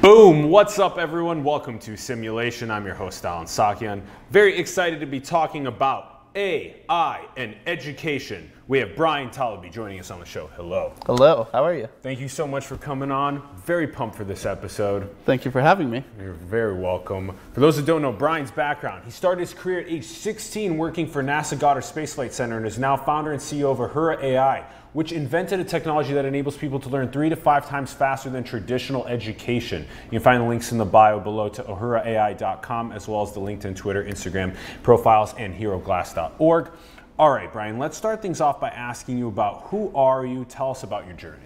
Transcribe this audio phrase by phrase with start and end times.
[0.00, 0.48] Boom!
[0.50, 1.44] What's up, everyone?
[1.44, 2.70] Welcome to Simulation.
[2.70, 4.02] I'm your host, Allen Saakyan.
[4.30, 8.50] Very excited to be talking about AI and education.
[8.68, 10.48] We have Bryan Talebi joining us on the show.
[10.54, 10.92] Hello.
[11.06, 11.88] Hello, how are you?
[12.02, 13.42] Thank you so much for coming on.
[13.64, 15.08] Very pumped for this episode.
[15.24, 16.04] Thank you for having me.
[16.20, 17.34] You're very welcome.
[17.54, 21.06] For those that don't know Bryan's background, he started his career at age 16 working
[21.06, 24.66] for NASA Goddard Space Flight Center and is now founder and CEO of Ahura AI,
[24.92, 28.42] which invented a technology that enables people to learn three to five times faster than
[28.44, 29.86] traditional education.
[30.04, 33.40] You can find the links in the bio below to ahuraai.com as well as the
[33.40, 36.70] LinkedIn, Twitter, Instagram profiles and heroglass.org.
[37.18, 40.44] All right, Bryan, let's start things off by asking you about who are you?
[40.44, 41.42] Tell us about your journey.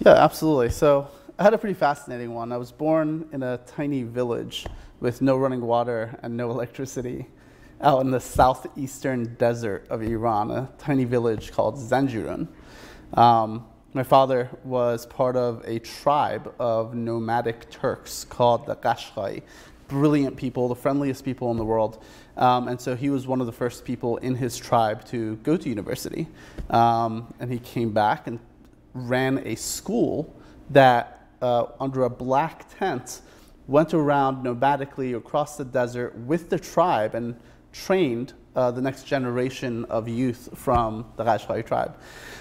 [0.00, 0.70] Yeah, absolutely.
[0.70, 2.50] So I had a pretty fascinating one.
[2.52, 4.66] I was born in a tiny village
[5.00, 7.26] with no running water and no electricity
[7.80, 12.48] out in the southeastern desert of Iran, a tiny village called Zanjurun.
[13.14, 19.42] Um, my father was part of a tribe of nomadic Turks called the Qashqai.
[19.88, 22.02] Brilliant people, the friendliest people in the world.
[22.36, 25.56] Um, and so he was one of the first people in his tribe to go
[25.56, 26.28] to university.
[26.68, 28.38] Um, and he came back and
[28.92, 30.36] ran a school
[30.70, 33.22] that, uh, under a black tent,
[33.66, 37.34] went around nomadically across the desert with the tribe and
[37.72, 41.96] trained uh, the next generation of youth from the Qashqai tribe.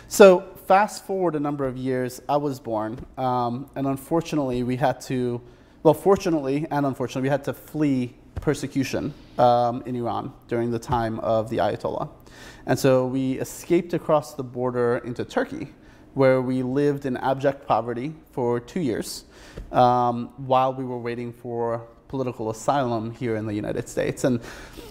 [0.08, 5.00] So fast forward a number of years, I was born, um, and unfortunately we had
[5.02, 5.42] to,
[5.82, 11.20] well, fortunately and unfortunately, we had to flee persecution um, in Iran during the time
[11.22, 12.10] of the Ayatollah.
[12.66, 15.70] And so we escaped across the border into Turkey,
[16.16, 19.24] where we lived in abject poverty for two years
[19.72, 24.26] um, while we were waiting for political asylum here in the United States.
[24.26, 24.42] And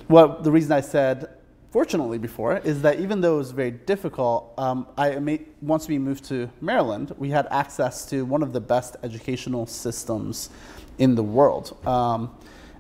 [0.09, 1.29] what the reason I said
[1.71, 6.25] fortunately before is that even though it was very difficult, um, I once we moved
[6.27, 10.51] to Maryland, we had access to one of the best educational systems
[10.99, 11.77] in the world.
[11.87, 12.35] Um,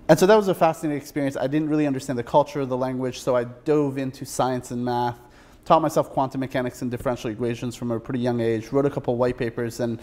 [0.09, 1.37] and so that was a fascinating experience.
[1.37, 5.19] I didn't really understand the culture, the language, so I dove into science and math,
[5.65, 9.17] taught myself quantum mechanics and differential equations from a pretty young age, wrote a couple
[9.17, 10.01] white papers, and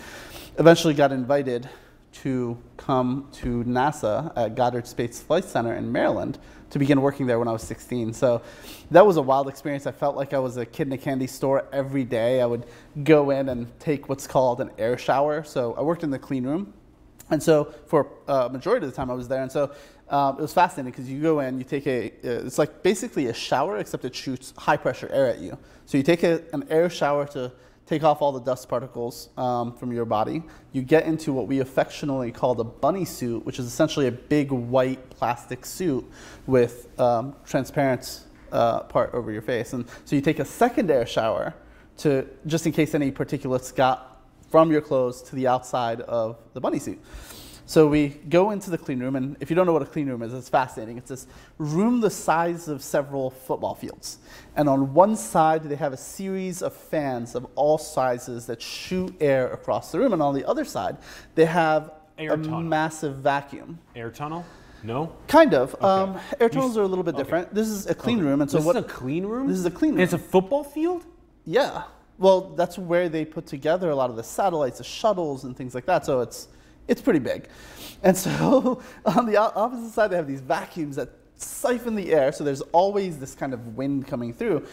[0.60, 1.70] eventually got invited
[2.12, 6.38] to come to NASA at Goddard Space Flight Center in Maryland
[6.74, 8.14] to begin working there when I was 16.
[8.14, 8.42] So
[8.90, 9.86] that was a wild experience.
[9.86, 12.42] I felt like I was a kid in a candy store every day.
[12.42, 12.66] I would
[13.04, 15.44] go in and take what's called an air shower.
[15.44, 16.74] So I worked in the clean room.
[17.30, 19.44] And so for a majority of the time I was there.
[19.44, 19.72] And so
[20.10, 23.28] um, it was fascinating because you go in, you take a, uh, it's like basically
[23.28, 25.56] a shower except it shoots high pressure air at you.
[25.86, 27.52] So you take a, an air shower to
[27.86, 30.44] take off all the dust particles um, from your body.
[30.72, 34.52] You get into what we affectionately call the bunny suit, which is essentially a big
[34.52, 36.10] white plastic suit
[36.48, 38.22] with um, transparent
[38.52, 39.74] uh, part over your face.
[39.74, 41.54] And so you take a second air shower
[41.98, 46.62] to just in case any particulates got from your clothes to the outside of the
[46.62, 47.02] bunny suit.
[47.66, 50.08] So we go into the clean room, and if you don't know what a clean
[50.10, 50.98] room is, it's fascinating.
[50.98, 54.18] It's this room the size of several football fields.
[54.58, 59.16] And on one side, they have a series of fans of all sizes that shoot
[59.22, 60.12] air across the room.
[60.12, 60.98] And on the other side,
[61.36, 62.62] they have Air a tunnel.
[62.62, 63.80] massive vacuum.
[63.96, 64.46] Air tunnel?
[64.84, 65.16] No?
[65.30, 65.82] Kind of.
[65.82, 67.24] Um, air tunnels are a little bit okay.
[67.24, 67.56] different.
[67.56, 68.28] This is a clean Okay.
[68.28, 68.76] room, and so this what?
[68.76, 69.48] is a clean room?
[69.48, 70.04] This is a clean And room.
[70.04, 71.06] it's a football field?
[71.46, 71.84] Yeah.
[72.18, 75.74] Well, that's where they put together a lot of the satellites, the shuttles, and things
[75.74, 76.06] like that.
[76.06, 76.50] So it's
[76.88, 77.48] it's pretty big.
[78.04, 82.32] And so on the opposite side, they have these vacuums that siphon the air.
[82.32, 84.66] So there's always this kind of wind coming through,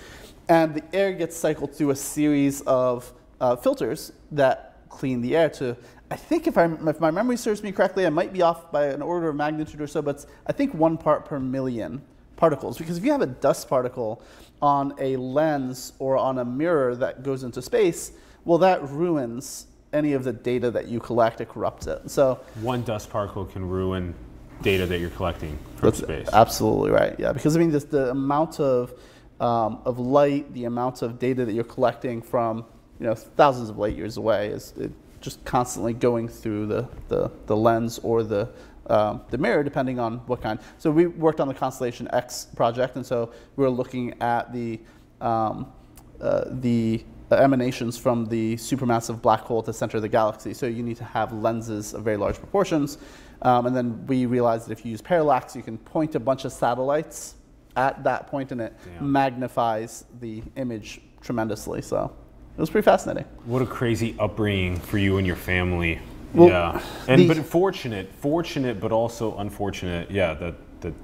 [0.48, 5.48] and the air gets cycled through a series of uh, filters that clean the air
[5.50, 5.76] to.
[6.10, 8.86] I think if, I, if my memory serves me correctly, I might be off by
[8.86, 12.02] an order of magnitude or so, but I think one part per million
[12.36, 12.78] particles.
[12.78, 14.20] Because if you have a dust particle
[14.60, 18.10] on a lens or on a mirror that goes into space,
[18.44, 21.40] well, that ruins any of the data that you collect.
[21.40, 22.10] It corrupts it.
[22.10, 24.14] So One dust particle can ruin
[24.62, 26.28] data that you're collecting from that's space.
[26.32, 27.16] absolutely right.
[27.18, 28.92] Yeah, because I mean, this, the amount of
[29.40, 32.64] um, of light, the amount of data that you're collecting from
[32.98, 34.92] you know thousands of light years away is it
[35.22, 38.50] just constantly going through the the, the lens or the
[38.88, 40.58] um, the mirror, depending on what kind.
[40.78, 44.80] So we worked on the Constellation X project, and so we were looking at the
[45.20, 45.72] um,
[46.20, 47.02] uh, the
[47.36, 50.54] emanations from the supermassive black hole at the center of the galaxy.
[50.54, 52.98] So you need to have lenses of very large proportions.
[53.42, 56.44] Um, and then we realized that if you use parallax, you can point a bunch
[56.44, 57.34] of satellites
[57.76, 59.12] at that point and it Damn.
[59.12, 61.82] magnifies the image tremendously.
[61.82, 62.12] So
[62.56, 63.24] it was pretty fascinating.
[63.44, 66.00] What a crazy upbringing for you and your family.
[66.34, 66.82] Well, yeah.
[67.08, 70.10] And but fortunate, fortunate but also unfortunate.
[70.10, 70.94] Yeah, that that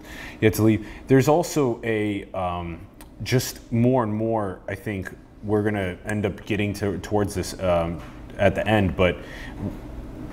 [0.41, 0.87] you had to leave.
[1.07, 2.87] There's also a um,
[3.23, 4.61] just more and more.
[4.69, 5.13] I think
[5.43, 8.01] we're gonna end up getting to, towards this um,
[8.39, 9.17] at the end, but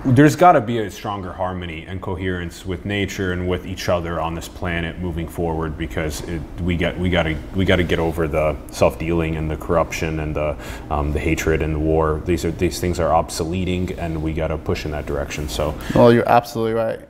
[0.04, 4.20] there's got to be a stronger harmony and coherence with nature and with each other
[4.20, 7.84] on this planet moving forward because it, we got we got to we got to
[7.84, 10.56] get over the self-dealing and the corruption and the
[10.90, 12.20] um, the hatred and the war.
[12.26, 15.48] These are these things are obsoleting and we got to push in that direction.
[15.48, 17.00] So, well, you're absolutely right.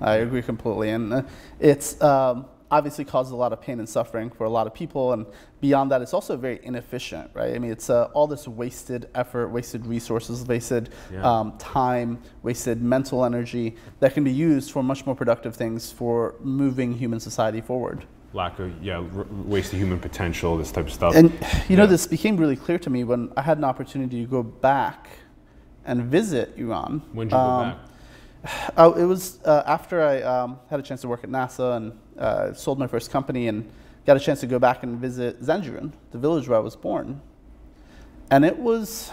[0.00, 1.22] I agree completely, and uh,
[1.60, 2.00] it's.
[2.00, 5.12] Um, obviously causes a lot of pain and suffering for a lot of people.
[5.12, 5.26] And
[5.60, 7.54] beyond that, it's also very inefficient, right?
[7.54, 11.22] I mean, it's uh, all this wasted effort, wasted resources, wasted yeah.
[11.22, 16.34] um, time, wasted mental energy that can be used for much more productive things for
[16.40, 18.04] moving human society forward.
[18.34, 21.14] Lack of, yeah, r- wasted human potential, this type of stuff.
[21.14, 21.38] And, you
[21.70, 21.76] yeah.
[21.76, 25.08] know, this became really clear to me when I had an opportunity to go back
[25.86, 27.02] and visit Iran.
[27.12, 27.87] When did you um, go back?
[28.76, 31.98] Oh, it was uh, after I um, had a chance to work at NASA and
[32.16, 33.68] uh, sold my first company and
[34.06, 37.20] got a chance to go back and visit Zenzurun, the village where I was born.
[38.30, 39.10] And it was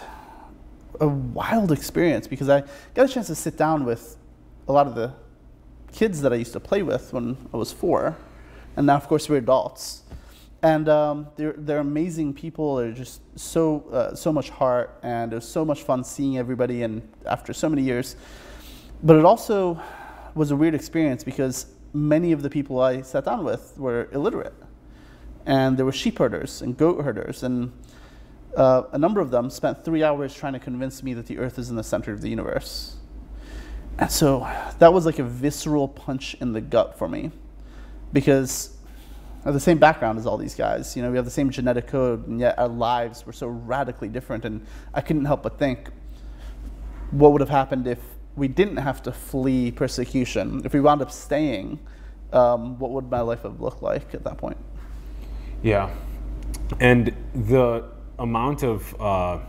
[1.00, 2.62] a wild experience because I
[2.94, 4.16] got a chance to sit down with
[4.68, 5.12] a lot of the
[5.92, 8.16] kids that I used to play with when I was four.
[8.76, 10.02] And now, of course, we're adults.
[10.62, 12.76] And um, they're, they're amazing people.
[12.76, 14.98] They're just so, uh, so much heart.
[15.02, 16.82] And it was so much fun seeing everybody.
[16.82, 18.16] And after so many years,
[19.02, 19.80] but it also
[20.34, 24.54] was a weird experience because many of the people I sat down with were illiterate.
[25.46, 27.42] And there were sheep herders and goat herders.
[27.42, 27.72] And
[28.56, 31.58] uh, a number of them spent three hours trying to convince me that the earth
[31.58, 32.96] is in the center of the universe.
[33.98, 34.40] And so
[34.78, 37.30] that was like a visceral punch in the gut for me
[38.12, 38.76] because
[39.42, 40.96] I have the same background as all these guys.
[40.96, 44.08] You know, we have the same genetic code, and yet our lives were so radically
[44.08, 44.44] different.
[44.44, 45.88] And I couldn't help but think,
[47.12, 48.00] what would have happened if
[48.36, 51.78] we didn't have to flee persecution, if we wound up staying,
[52.32, 54.58] um, what would my life have looked like at that point?
[55.62, 55.90] Yeah.
[56.80, 57.84] And the
[58.18, 59.40] amount of uh,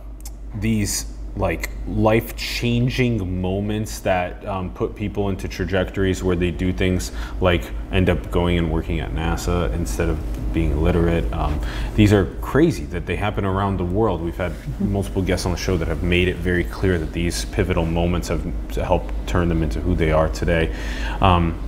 [0.54, 7.12] these like life changing moments that um, put people into trajectories where they do things
[7.40, 10.18] like end up going and working at NASA instead of
[10.52, 11.30] being illiterate.
[11.32, 11.60] Um,
[11.94, 14.20] these are crazy that they happen around the world.
[14.20, 17.44] We've had multiple guests on the show that have made it very clear that these
[17.46, 18.44] pivotal moments have
[18.74, 20.74] helped turn them into who they are today.
[21.20, 21.58] Um,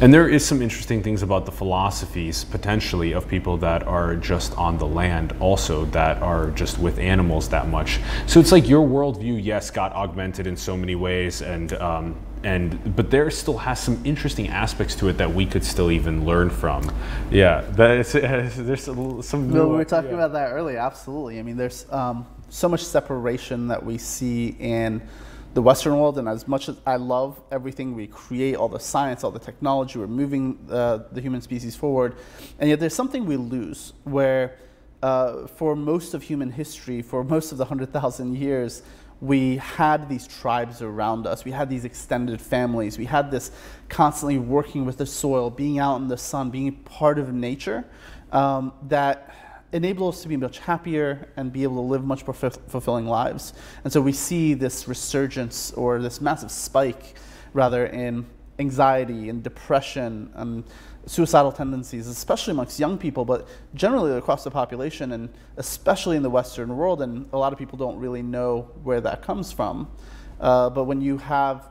[0.00, 4.56] and there is some interesting things about the philosophies potentially of people that are just
[4.56, 8.00] on the land, also that are just with animals that much.
[8.26, 12.96] So it's like your worldview, yes, got augmented in so many ways, and um, and
[12.96, 16.48] but there still has some interesting aspects to it that we could still even learn
[16.48, 16.90] from.
[17.30, 18.12] Yeah, that is,
[18.56, 19.50] there's some.
[19.50, 20.16] No, we were talking yeah.
[20.16, 20.78] about that earlier.
[20.78, 21.38] Absolutely.
[21.38, 25.02] I mean, there's um, so much separation that we see in
[25.54, 29.24] the Western world, and as much as I love everything we create, all the science,
[29.24, 32.16] all the technology, we're moving uh, the human species forward,
[32.58, 34.56] and yet there's something we lose where
[35.02, 38.82] uh, for most of human history, for most of the 100,000 years,
[39.20, 41.44] we had these tribes around us.
[41.44, 42.96] We had these extended families.
[42.96, 43.50] We had this
[43.88, 47.84] constantly working with the soil, being out in the sun, being part of nature
[48.32, 49.34] um, that
[49.72, 53.52] enable us to be much happier and be able to live much more fulfilling lives.
[53.84, 57.16] And so we see this resurgence or this massive spike,
[57.52, 58.26] rather, in
[58.58, 60.64] anxiety and depression and
[61.06, 66.30] suicidal tendencies, especially amongst young people, but generally across the population, and especially in the
[66.30, 67.00] Western world.
[67.00, 69.88] And a lot of people don't really know where that comes from.
[70.40, 71.68] Uh, but when you have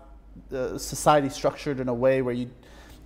[0.53, 2.49] uh, society structured in a way where you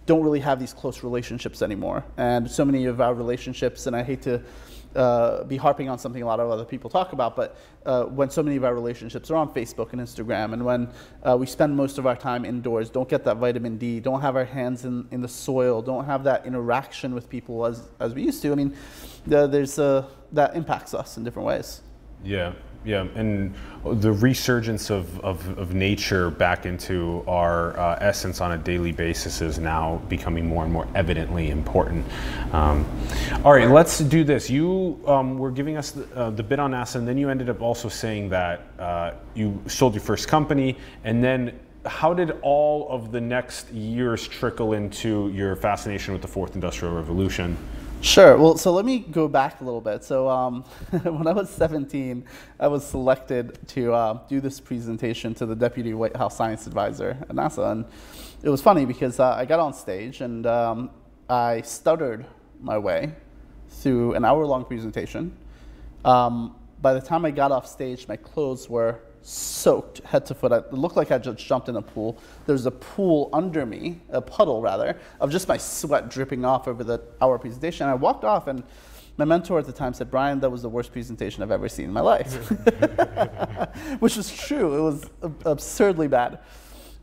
[0.05, 4.03] don't really have these close relationships anymore, and so many of our relationships, and I
[4.03, 4.41] hate to
[4.95, 8.29] uh, be harping on something a lot of other people talk about, but uh, when
[8.29, 10.89] so many of our relationships are on Facebook and Instagram, and when
[11.23, 14.35] uh, we spend most of our time indoors, don't get that vitamin D, don't have
[14.35, 18.23] our hands in, in the soil, don't have that interaction with people as, as we
[18.23, 18.75] used to, I mean,
[19.25, 21.81] there's, uh, that impacts us in different ways.
[22.23, 22.53] Yeah,
[22.85, 23.53] yeah, and
[23.85, 29.41] the resurgence of, of, of nature back into our uh, essence on a daily basis
[29.41, 32.05] is now becoming more and more evidently important.
[32.51, 32.85] Um,
[33.43, 34.49] all right, let's do this.
[34.49, 37.49] You um, were giving us the, uh, the, bit on NASA, and then you ended
[37.49, 42.87] up also saying that uh, you sold your first company, and then how did all
[42.89, 47.57] of the next years trickle into your fascination with the fourth industrial revolution?
[48.03, 48.35] Sure.
[48.35, 50.03] Well, so let me go back a little bit.
[50.03, 50.63] So um,
[51.03, 52.25] when I was 17,
[52.59, 57.17] I was selected to uh, do this presentation to the Deputy White House Science Advisor
[57.21, 57.71] at NASA.
[57.71, 57.85] And
[58.43, 60.89] it was funny because uh, I got on stage and um,
[61.29, 62.25] I stuttered
[62.59, 63.13] my way
[63.69, 65.31] through an hour-long presentation.
[66.03, 70.51] Um, by the time I got off stage, my clothes were soaked head to foot.
[70.51, 72.19] It looked like I just jumped in a pool.
[72.45, 76.83] There's a pool under me, a puddle rather, of just my sweat dripping off over
[76.83, 77.87] the hour presentation.
[77.87, 78.63] I walked off and
[79.17, 81.85] my mentor at the time said, Bryan, that was the worst presentation I've ever seen
[81.85, 82.33] in my life.
[83.99, 84.75] Which was true.
[84.75, 85.09] It was
[85.45, 86.39] absurdly bad.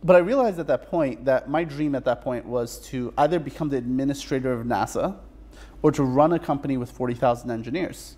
[0.02, 3.38] But I realized at that point that my dream at that point was to either
[3.38, 5.16] become the administrator of NASA
[5.82, 8.16] or to run a company with 40,000 engineers.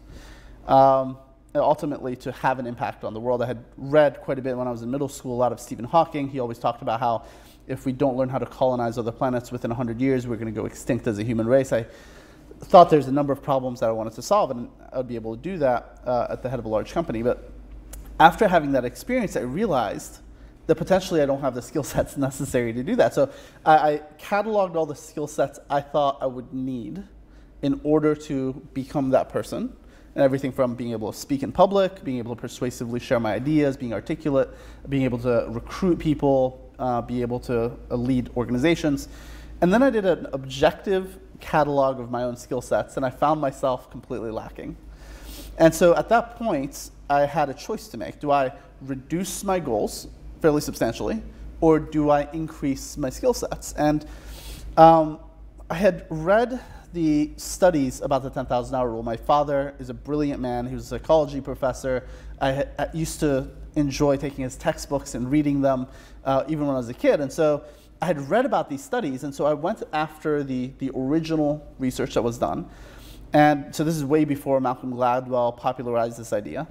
[0.67, 1.19] Um,
[1.55, 3.43] ultimately, to have an impact on the world.
[3.43, 5.61] I had read quite a bit when I was in middle school, a lot of
[5.61, 6.29] Stephen Hawking.
[6.29, 7.25] He always talked about how
[7.67, 10.61] if we don't learn how to colonize other planets within 100 years, we're going to
[10.61, 11.73] go extinct as a human race.
[11.73, 11.87] I
[12.61, 15.15] thought there's a number of problems that I wanted to solve, and I would be
[15.15, 17.23] able to do that uh, at the head of a large company.
[17.23, 17.51] But
[18.19, 20.19] after having that experience, I realized
[20.67, 23.15] that potentially I don't have the skill sets necessary to do that.
[23.15, 23.31] So
[23.65, 27.03] I, I cataloged all the skill sets I thought I would need
[27.63, 29.77] in order to become that person.
[30.15, 33.33] And everything from being able to speak in public, being able to persuasively share my
[33.33, 34.51] ideas, being articulate,
[34.89, 39.09] being able to recruit people, uh, be able to uh, lead organizations.
[39.63, 43.41] And then I did an objective catalog of my own skill sets, and I found
[43.41, 44.77] myself completely lacking.
[45.59, 48.21] And so at that point, I had a choice to make.
[48.21, 50.09] Do I reduce my goals
[50.41, 51.23] fairly substantially,
[51.61, 53.73] or do I increase my skill sets?
[53.75, 54.05] And
[54.77, 55.21] um,
[55.71, 56.61] I had read
[56.93, 59.03] the studies about the 10,000 hour rule.
[59.03, 60.67] My father is a brilliant man.
[60.67, 62.07] He was a psychology professor.
[62.41, 65.87] I, I used to enjoy taking his textbooks and reading them,
[66.25, 67.21] uh, even when I was a kid.
[67.21, 67.65] And so
[68.01, 72.15] I had read about these studies, and so I went after the, the original research
[72.15, 72.69] that was done.
[73.33, 76.67] And so this is way before Malcolm Gladwell popularized this idea.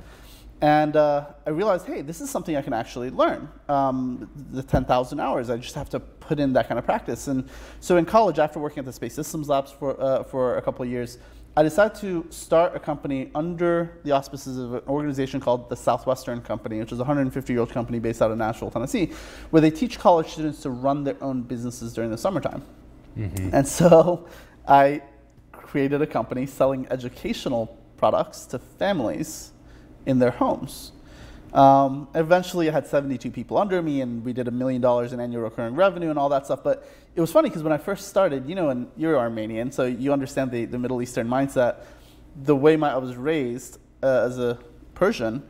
[0.62, 3.50] And uh, I realized, hey, this is something I can actually learn.
[3.68, 7.28] Um, the 10,000 hours, I just have to put in that kind of practice.
[7.28, 7.50] And
[7.80, 10.84] so in college, after working at the Space Systems Labs for, uh, for a couple
[10.84, 11.18] of years,
[11.58, 16.42] I decided to start a company under the auspices of an organization called the Southwestern
[16.42, 19.12] Company, which is a 150 year old company based out of Nashville, Tennessee,
[19.50, 22.62] where they teach college students to run their own businesses during the summertime.
[23.18, 23.50] Mm-hmm.
[23.54, 24.30] And so
[24.68, 25.02] I
[25.52, 29.52] created a company selling educational products to families
[30.06, 30.92] in their homes.
[31.54, 35.20] Um, eventually, I had 72 people under me, and we did a million dollars in
[35.20, 36.64] annual recurring revenue and all that stuff.
[36.64, 39.84] But it was funny because when I first started, you know, and you're Armenian, so
[39.86, 41.84] you understand the, the Middle Eastern mindset.
[42.44, 44.58] The way my, I was raised uh, as a
[44.94, 45.44] Persian,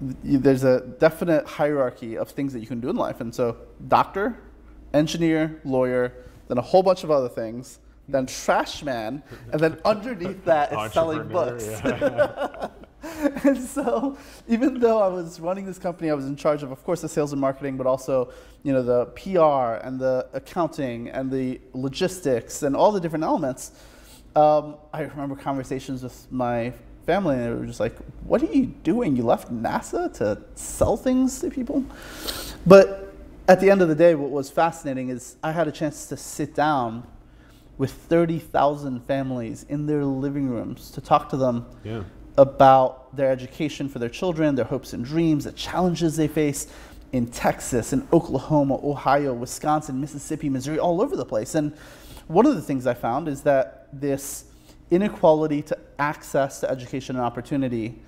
[0.00, 3.20] there's a definite hierarchy of things that you can do in life.
[3.20, 4.36] And so, doctor,
[4.92, 6.12] engineer, lawyer,
[6.48, 9.22] then a whole bunch of other things, then trash man,
[9.52, 11.66] and then underneath that is selling books.
[11.66, 12.68] Yeah.
[13.44, 14.16] and so
[14.48, 17.08] even though I was running this company, I was in charge of, of course, the
[17.08, 18.32] sales and marketing, but also,
[18.62, 23.72] you know, the PR and the accounting and the logistics and all the different elements.
[24.34, 26.72] Um, I remember conversations with my
[27.06, 29.16] family, and they were just like, "What are you doing?
[29.16, 31.84] You left NASA to sell things to people?"
[32.66, 33.14] But
[33.48, 36.16] at the end of the day, what was fascinating is I had a chance to
[36.16, 37.06] sit down
[37.78, 42.02] with 30,000 families in their living rooms to talk to them yeah
[42.38, 46.66] about their education for their children, their hopes and dreams, the challenges they face
[47.12, 51.54] in Texas, in Oklahoma, Ohio, Wisconsin, Mississippi, Missouri, all over the place.
[51.54, 51.74] And
[52.26, 54.44] one of the things I found is that this
[54.90, 57.98] inequality to access to education and opportunity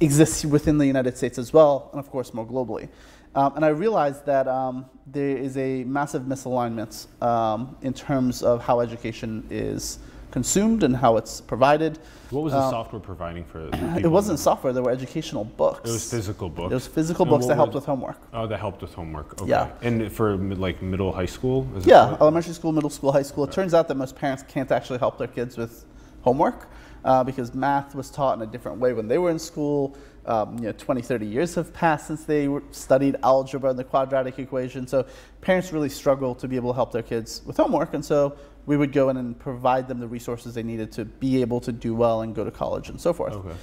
[0.00, 2.88] exists within the United States as well, and of course more globally.
[3.34, 8.62] Um, and I realized that um, there is a massive misalignment um, in terms of
[8.62, 9.98] how education is
[10.34, 11.92] consumed and how it's provided.
[12.30, 13.60] What was the um, software providing for?
[14.06, 15.88] It wasn't software; there were educational books.
[15.88, 16.72] It was physical books.
[16.72, 18.20] It was physical and books that helped with homework.
[18.32, 19.28] Oh, that helped with homework.
[19.40, 19.50] Okay.
[19.50, 19.86] Yeah.
[19.88, 20.28] And for
[20.66, 21.58] like middle high school.
[21.92, 23.44] yeah, elementary school, middle school, high school.
[23.44, 25.72] It turns out that most parents can't actually help their kids with
[26.26, 26.58] homework
[27.04, 29.96] uh, because math was taught in a different way when they were in school.
[30.26, 34.38] Um, you know, 20, 30 years have passed since they studied algebra and the quadratic
[34.38, 34.86] equation.
[34.86, 35.06] So
[35.42, 37.92] parents really struggle to be able to help their kids with homework.
[37.92, 41.40] And so we would go in and provide them the resources they needed to be
[41.40, 43.34] able to do well and go to college and so forth.
[43.34, 43.54] Okay.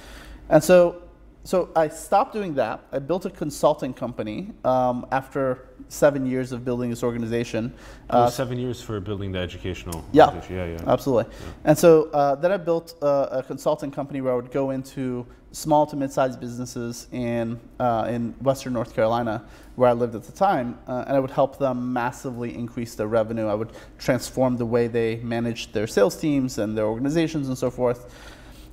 [0.48, 1.02] And so,
[1.44, 2.84] so I stopped doing that.
[2.92, 7.74] I built a consulting company um, after seven years of building this organization.
[8.10, 10.04] Uh, seven years for building the educational.
[10.12, 10.78] Yeah, yeah, yeah.
[10.86, 11.32] Absolutely.
[11.32, 11.52] Yeah.
[11.64, 15.26] And so uh, then I built a, a consulting company where I would go into
[15.52, 19.44] small to mid-sized businesses in uh, in Western North Carolina,
[19.76, 23.06] where I lived at the time, uh, and I would help them massively increase their
[23.06, 23.46] revenue.
[23.46, 27.70] I would transform the way they managed their sales teams and their organizations and so
[27.70, 28.12] forth.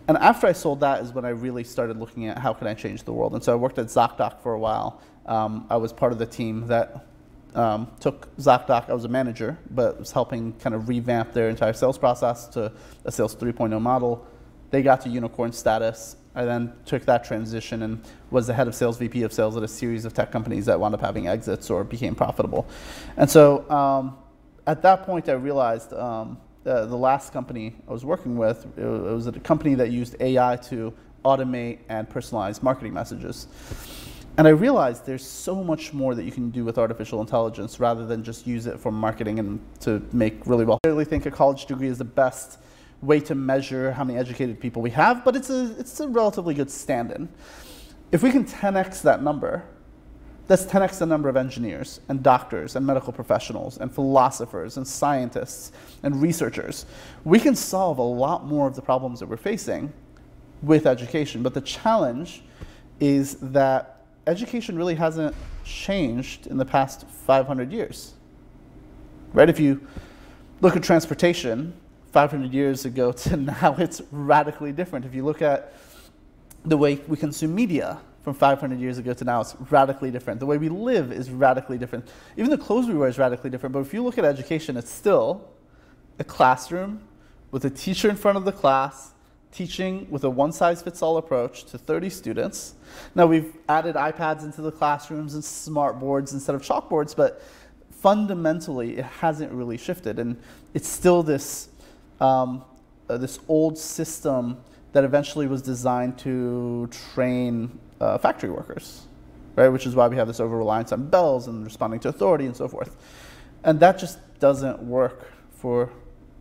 [0.07, 2.73] And after I sold that is when I really started looking at how can I
[2.73, 3.33] change the world.
[3.33, 5.01] And so I worked at ZocDoc for a while.
[5.27, 7.05] Um, I was part of the team that
[7.53, 8.89] um, took ZocDoc.
[8.89, 12.71] I was a manager, but was helping kind of revamp their entire sales process to
[13.05, 14.25] a sales 3.0 model
[14.71, 16.15] They got to unicorn status.
[16.35, 19.63] I then took that transition and was the head of sales, VP of sales at
[19.63, 22.67] a series of tech companies that wound up having exits or became profitable.
[23.17, 24.17] And so um,
[24.67, 28.85] at that point, I realized um, uh, the last company I was working with, it
[28.85, 30.93] was a company that used AI to
[31.25, 33.47] automate and personalize marketing messages.
[34.37, 38.05] And I realized there's so much more that you can do with artificial intelligence rather
[38.05, 40.79] than just use it for marketing and to make really well.
[40.85, 42.59] I really think a college degree is the best
[43.01, 46.53] way to measure how many educated people we have, but it's a, it's a relatively
[46.53, 47.29] good stand-in.
[48.11, 49.63] If we can 10x that number,
[50.47, 55.71] that's 10x the number of engineers and doctors and medical professionals and philosophers and scientists
[56.01, 56.87] and researchers.
[57.23, 59.93] We can solve a lot more of the problems that we're facing
[60.63, 61.43] with education.
[61.43, 62.41] But the challenge
[62.99, 68.15] is that education really hasn't changed in the past 500 years.
[69.33, 69.49] Right?
[69.49, 69.85] If you
[70.61, 71.73] look at transportation,
[72.11, 75.05] 500 years ago to now, it's radically different.
[75.05, 75.73] If you look at
[76.65, 80.39] the way we consume media from 500 years ago to now, it's radically different.
[80.39, 82.09] The way we live is radically different.
[82.37, 83.73] Even the clothes we wear is radically different.
[83.73, 85.47] But if you look at education, it's still
[86.19, 87.01] a classroom
[87.51, 89.13] with a teacher in front of the class
[89.51, 92.75] teaching with a one size fits all approach to 30 students.
[93.15, 97.41] Now we've added iPads into the classrooms and smart boards instead of chalkboards, but
[97.91, 100.19] fundamentally it hasn't really shifted.
[100.19, 100.37] And
[100.73, 101.69] it's still this,
[102.19, 102.63] um,
[103.09, 104.57] uh, this old system
[104.93, 109.07] that eventually was designed to train uh, factory workers,
[109.55, 109.69] right?
[109.69, 112.55] Which is why we have this over reliance on bells and responding to authority and
[112.55, 112.95] so forth.
[113.63, 115.91] And that just doesn't work for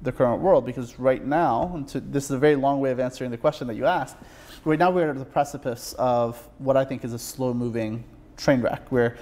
[0.03, 3.31] the current world because right now, to, this is a very long way of answering
[3.31, 4.17] the question that you asked,
[4.65, 8.05] right now we're at the precipice of what I think is a slow moving
[8.37, 8.91] train wreck.
[8.93, 9.17] We're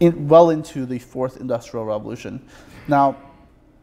[0.00, 2.40] in, well into the fourth industrial revolution.
[2.86, 3.16] Now,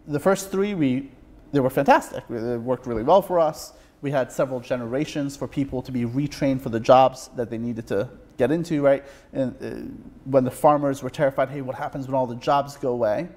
[0.08, 1.12] the first three, we,
[1.56, 2.24] they were fantastic.
[2.30, 3.74] They worked really well for us.
[4.02, 7.88] We had several generations for people to be retrained for the jobs that they needed
[7.88, 9.06] to get into, right?
[9.32, 9.96] And uh,
[10.26, 13.30] when the farmers were terrified, hey, what happens when all the jobs go away?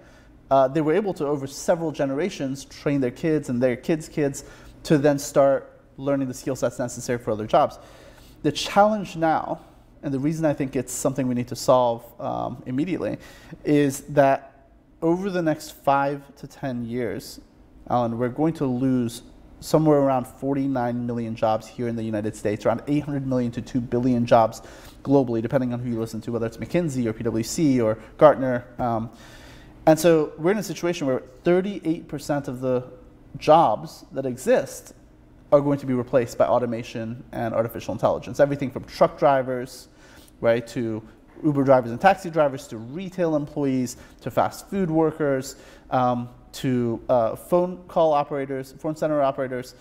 [0.51, 4.45] Uh, they were able to, over several generations, train their kids and their kids' kids
[4.83, 7.79] to then start learning the skill sets necessary for other jobs.
[8.43, 9.61] The challenge now,
[10.03, 13.19] and the reason I think it's something we need to solve um, immediately,
[13.65, 14.67] is that
[15.03, 17.41] over the next five to 10 years,
[17.91, 19.23] Allen, we're going to lose
[19.61, 23.81] somewhere around 49 million jobs here in the United States, around 800 million to 2
[23.81, 24.63] billion jobs
[25.03, 28.67] globally, depending on who you listen to, whether it's McKinsey or PwC or Gartner.
[28.79, 29.11] Um,
[29.87, 32.85] and so we're in a situation where 38% of the
[33.39, 34.95] jobs that exist
[35.51, 38.39] are going to be replaced by automation and artificial intelligence.
[38.39, 39.89] Everything from truck drivers,
[40.41, 41.03] right, to
[41.43, 45.57] Uber drivers and taxi drivers, to retail employees, to fast food workers,
[45.91, 49.75] um, to uh, phone call operators, phone center operators.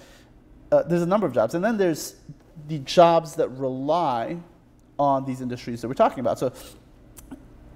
[0.72, 1.54] Uh, there's a number of jobs.
[1.54, 2.16] And then there's
[2.68, 4.38] the jobs that rely
[5.00, 6.40] on these industries that we're talking about.
[6.40, 6.52] So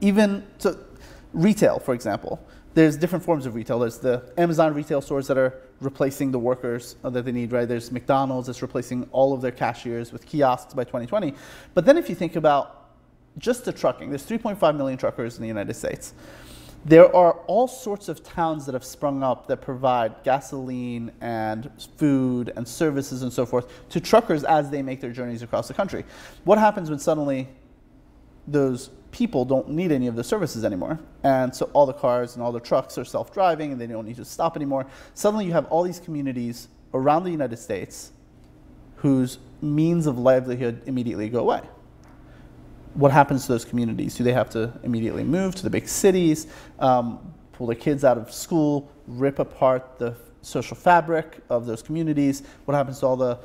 [0.01, 0.77] even, so
[1.33, 2.39] retail, for example.
[2.73, 3.79] There's different forms of retail.
[3.79, 7.67] There's the Amazon retail stores that are replacing the workers that they need, right?
[7.67, 11.33] There's McDonald's that's replacing all of their cashiers with kiosks by 2020.
[11.73, 12.91] But then if you think about
[13.37, 16.13] just the trucking, there's 3.5 million truckers in the United States.
[16.83, 22.51] There are all sorts of towns that have sprung up that provide gasoline and food
[22.55, 26.05] and services and so forth to truckers as they make their journeys across the country.
[26.43, 27.47] What happens when suddenly
[28.47, 30.99] those people don't need any of the services anymore.
[31.23, 34.07] And so all the cars and all the trucks are self driving and they don't
[34.07, 34.87] need to stop anymore.
[35.13, 38.11] Suddenly you have all these communities around the United States
[38.97, 41.61] whose means of livelihood immediately go away.
[42.93, 44.15] What happens to those communities?
[44.15, 46.47] Do they have to immediately move to the big cities,
[46.79, 52.43] um, pull their kids out of school, rip apart the social fabric of those communities?
[52.65, 53.39] What happens to all the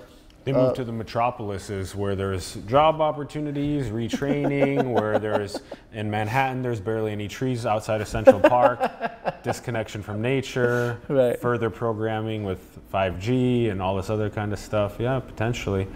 [0.46, 5.61] they move uh, to the metropolises where there's job opportunities, retraining, where there's
[5.92, 8.78] in Manhattan there's barely any trees outside of Central Park,
[9.42, 11.40] disconnection from nature, right.
[11.40, 14.98] further programming with 5G and all this other kind of stuff.
[15.00, 15.88] Yeah, potentially,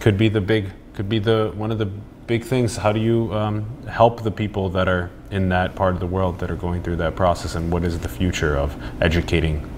[0.00, 1.86] could be the big, could be the one of the
[2.26, 2.76] big things.
[2.76, 6.38] How do you um, help the people that are in that part of the world
[6.40, 9.68] that are going through that process, and what is the future of educating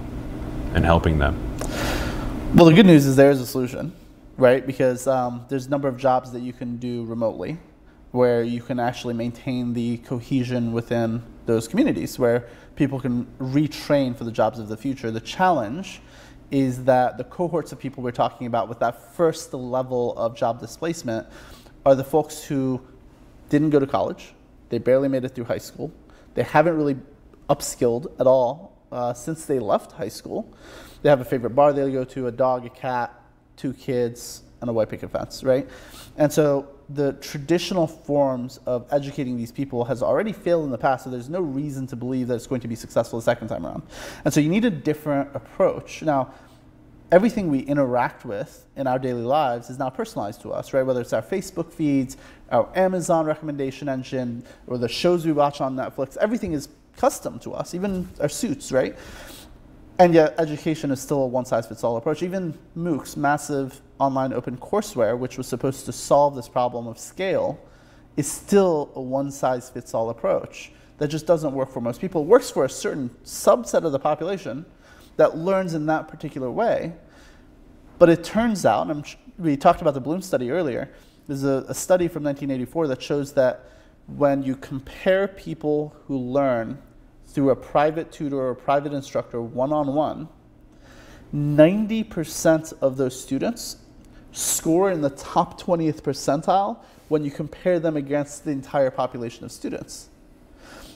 [0.75, 1.39] and helping them?
[2.55, 3.93] Well, the good news is there is a solution
[4.37, 4.67] right?
[4.67, 7.59] Because um, there's a number of jobs that you can do remotely
[8.11, 12.47] where you can actually maintain the cohesion within those communities where
[12.77, 15.11] people can retrain for the jobs of the future.
[15.11, 16.01] The challenge
[16.55, 20.61] is that the cohorts of people we're talking about with that first level of job
[20.61, 21.27] displacement
[21.85, 22.81] are the folks who
[23.49, 24.35] didn't go to college,
[24.69, 25.91] they barely made it through high school,
[26.35, 26.97] they haven't really
[27.51, 30.49] upskilled at all uh, since they left high school.
[31.03, 33.13] They have a favorite bar they go to, a dog, a cat,
[33.57, 35.69] two kids, and a white picket fence, right?
[36.17, 41.05] And so the traditional forms of educating these people has already failed in the past,
[41.05, 43.67] so there's no reason to believe that it's going to be successful the second time
[43.67, 43.83] around.
[44.25, 46.03] And so you need a different approach.
[46.03, 46.33] Now,
[47.15, 50.85] everything we interact with in our daily lives is now personalized to us, right?
[50.85, 52.17] Whether it's our Facebook feeds,
[52.51, 57.55] our Amazon recommendation engine, or the shows we watch on Netflix, everything is custom to
[57.55, 58.99] us, even our suits, right?
[60.01, 62.21] And yet, education is still a one size fits all approach.
[62.25, 67.61] Even MOOCs, massive online open courseware, which was supposed to solve this problem of scale,
[68.17, 72.23] is still a one size fits all approach that just doesn't work for most people.
[72.23, 74.67] It works for a certain subset of the population
[75.17, 76.93] that learns in that particular way.
[77.99, 79.05] But it turns out, and
[79.39, 80.91] we talked about the Bloom study earlier,
[81.27, 83.69] there's a, a study from 1984 that shows that
[84.07, 86.79] when you compare people who learn
[87.27, 90.29] through a private tutor or a private instructor one on one,
[91.35, 93.79] 90% of those students
[94.33, 96.79] score in the top 20th percentile
[97.09, 100.09] when you compare them against the entire population of students.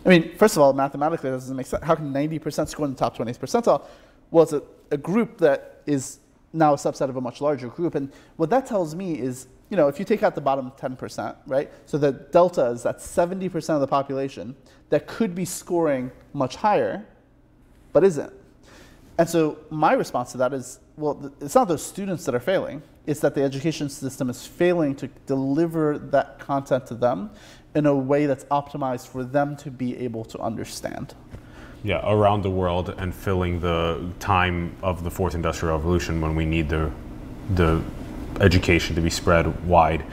[0.04, 1.82] I mean, first of all, mathematically, that doesn't make sense.
[1.82, 3.82] How can 90% score in the top 20th percentile?
[4.30, 6.18] Well, it's a, a group that is
[6.52, 7.94] now a subset of a much larger group.
[7.94, 11.36] And what that tells me is, you know, if you take out the bottom 10%,
[11.46, 11.70] right?
[11.86, 14.56] So the delta is that 70% of the population
[14.90, 17.06] that could be scoring much higher,
[17.92, 18.32] but isn't.
[19.18, 22.82] And so my response to that is, well, it's not those students that are failing.
[23.06, 27.30] It's that the education system is failing to deliver that content to them
[27.74, 31.14] in a way that's optimized for them to be able to understand.
[31.84, 36.44] Yeah, around the world and filling the time of the fourth industrial revolution when we
[36.44, 36.90] need the
[37.54, 37.80] the
[38.40, 40.04] education to be spread wide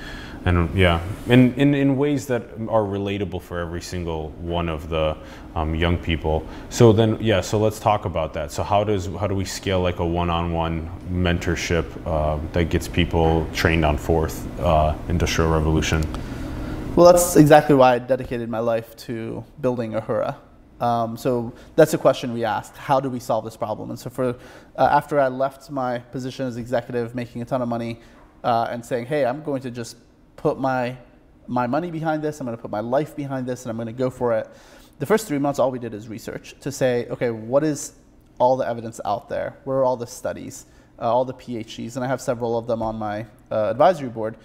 [0.45, 5.17] and yeah, in, in, in ways that are relatable for every single one of the
[5.55, 6.47] um, young people.
[6.69, 8.51] So then, yeah, so let's talk about that.
[8.51, 13.47] So how does how do we scale like a one-on-one mentorship uh, that gets people
[13.53, 16.05] trained on fourth uh, industrial revolution?
[16.95, 20.37] Well, that's exactly why I dedicated my life to building Ahura.
[20.79, 23.89] Um, so that's a question we asked: How do we solve this problem?
[23.89, 24.33] And so, for uh,
[24.77, 27.99] after I left my position as executive, making a ton of money,
[28.43, 29.97] uh, and saying, "Hey, I'm going to just
[30.45, 30.95] put my,
[31.47, 33.87] my money behind this, I'm going to put my life behind this, and I'm going
[33.87, 34.47] to go for it.
[34.99, 37.93] The first three months, all we did is research to say, okay, what is
[38.37, 39.57] all the evidence out there?
[39.63, 40.67] Where are all the studies,
[40.99, 41.95] uh, all the PhDs?
[41.95, 44.37] And I have several of them on my uh, advisory board.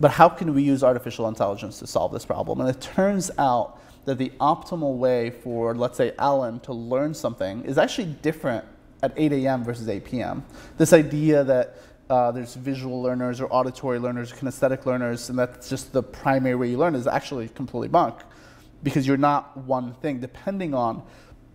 [0.00, 2.60] But how can we use artificial intelligence to solve this problem?
[2.60, 7.64] And it turns out that the optimal way for, let's say, Allen to learn something
[7.64, 8.64] is actually different
[9.02, 9.64] at 8 a.m.
[9.64, 10.44] versus 8 p.m.
[10.78, 11.76] This idea that
[12.10, 16.68] uh, there's visual learners or auditory learners, kinesthetic learners, and that's just the primary way
[16.70, 18.16] you learn is actually completely bunk
[18.82, 20.20] because you're not one thing.
[20.20, 21.02] Depending on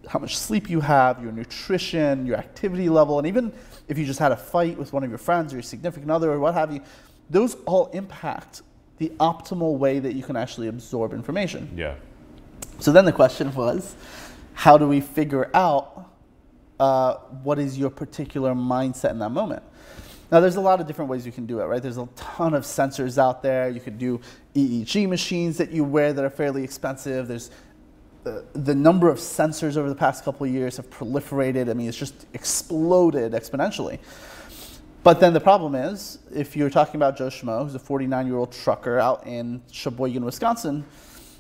[0.08, 3.54] how much sleep you have, your nutrition, your activity level, and even
[3.88, 6.32] if you just had a fight with one of your friends or your significant other
[6.32, 6.82] or what have you,
[7.30, 8.64] those all impact
[8.98, 11.72] the optimal way that you can actually absorb information.
[11.76, 11.96] Yeah.
[12.80, 13.96] So then the question was,
[14.54, 16.10] how do we figure out
[16.80, 19.64] uh, what is your particular mindset in that moment?
[20.32, 21.82] Now, there's a lot of different ways you can do it, right?
[21.82, 23.68] There's a ton of sensors out there.
[23.68, 24.22] You could do
[24.54, 27.28] EEG machines that you wear that are fairly expensive.
[27.28, 27.50] There's
[28.26, 31.70] uh, the number of sensors over the past couple of years have proliferated.
[31.70, 33.98] I mean, it's just exploded exponentially.
[35.02, 38.38] But then the problem is, if you're talking about Joe Schmo, who's a 49 year
[38.38, 40.86] old trucker out in Sheboygan, Wisconsin,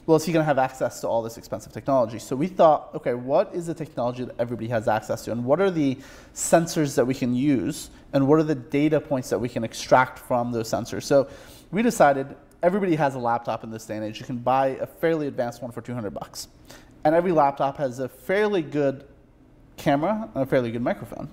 [0.09, 2.17] well, is he going to have access to all this expensive technology?
[2.17, 5.31] So we thought, okay, what is the technology that everybody has access to?
[5.31, 5.99] And what are the
[6.33, 7.91] sensors that we can use?
[8.11, 11.03] And what are the data points that we can extract from those sensors?
[11.03, 11.29] So
[11.69, 14.19] we decided everybody has a laptop in this day and age.
[14.19, 16.47] You can buy a fairly advanced one for 200 bucks.
[17.03, 19.05] And every laptop has a fairly good
[19.77, 21.29] camera and a fairly good microphone.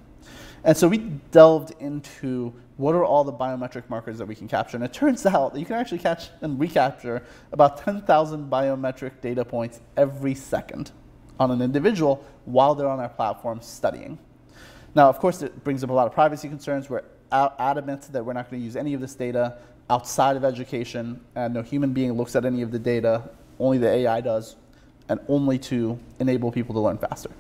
[0.66, 0.98] And so we
[1.30, 4.76] delved into what are all the biometric markers that we can capture.
[4.76, 9.44] And it turns out that you can actually catch and recapture about 10,000 biometric data
[9.44, 10.90] points every second
[11.38, 14.18] on an individual while they're on our platform studying.
[14.96, 16.90] Now, of course, it brings up a lot of privacy concerns.
[16.90, 21.20] We're adamant that we're not going to use any of this data outside of education,
[21.36, 23.30] and no human being looks at any of the data.
[23.60, 24.56] Only the AI does
[25.08, 27.30] and only to enable people to learn faster.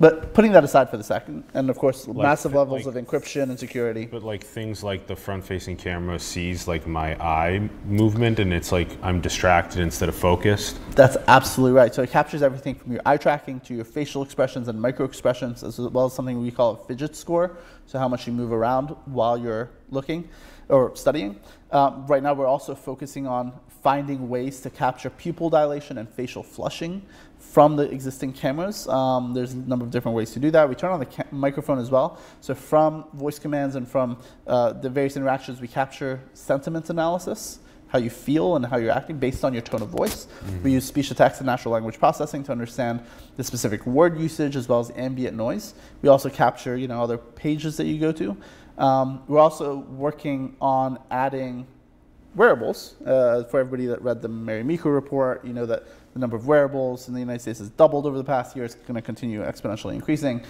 [0.00, 3.06] But putting that aside for the second, and of course, like massive levels like, of
[3.06, 4.06] encryption and security.
[4.06, 8.88] But like things like the front-facing camera sees like my eye movement, and it's like
[9.02, 10.80] I'm distracted instead of focused.
[10.92, 11.94] That's absolutely right.
[11.94, 15.62] So it captures everything from your eye tracking to your facial expressions and micro expressions,
[15.62, 17.56] as well as something we call a fidget score.
[17.86, 20.28] So how much you move around while you're looking
[20.68, 21.38] or studying.
[21.74, 26.42] Um, right now, we're also focusing on finding ways to capture pupil dilation and facial
[26.42, 27.02] flushing
[27.38, 28.86] from the existing cameras.
[28.86, 30.68] Um, there's a number of different ways to do that.
[30.68, 32.18] We turn on the microphone as well.
[32.40, 37.58] So from voice commands and from uh, the various interactions, we capture sentiment analysis,
[37.88, 40.28] how you feel and how you're acting based on your tone of voice.
[40.62, 43.00] We use speech to text and natural language processing to understand
[43.36, 45.74] the specific word usage as well as ambient noise.
[46.02, 48.36] We also capture, you know, other pages that you go to.
[48.78, 51.66] Um, we're also working on adding
[52.34, 52.96] wearables.
[53.04, 56.46] Uh, for everybody that read the Mary Meeker report, you know that the number of
[56.46, 58.64] wearables in the United States has doubled over the past year.
[58.64, 60.42] It's going to continue exponentially increasing.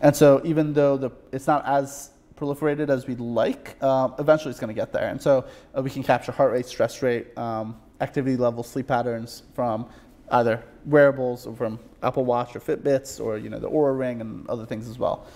[0.00, 4.60] And so even though the, it's not as proliferated as we'd like, uh, eventually it's
[4.60, 5.08] going to get there.
[5.08, 5.44] And so
[5.76, 9.88] uh, we can capture heart rate, stress rate, um, activity level, sleep patterns from
[10.30, 14.48] either wearables or from Apple Watch or Fitbits or you know the Oura Ring and
[14.48, 15.26] other things as well.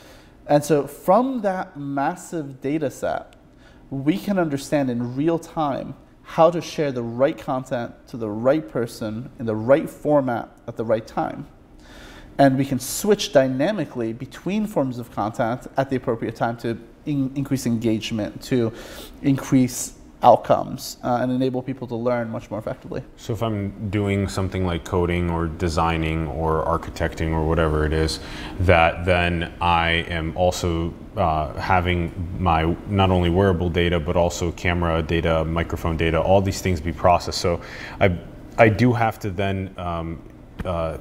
[0.47, 3.35] And so from that massive data set,
[3.91, 8.69] we can understand in real time how to share the right content to the right
[8.69, 11.47] person in the right format at the right time.
[12.39, 17.33] And we can switch dynamically between forms of content at the appropriate time to in-
[17.37, 18.73] increase engagement, to
[19.23, 23.03] increase outcomes, uh, and enable people to learn much more effectively.
[23.17, 28.21] So if I'm doing something like coding or designing or architecting or whatever it is,
[28.61, 35.03] that then I am also uh, having my not only wearable data but also camera
[35.03, 37.41] data, microphone data, all these things be processed.
[37.41, 37.61] So
[38.01, 38.19] I
[38.57, 39.75] I do have to then.
[39.77, 40.23] Um,
[40.65, 40.99] uh,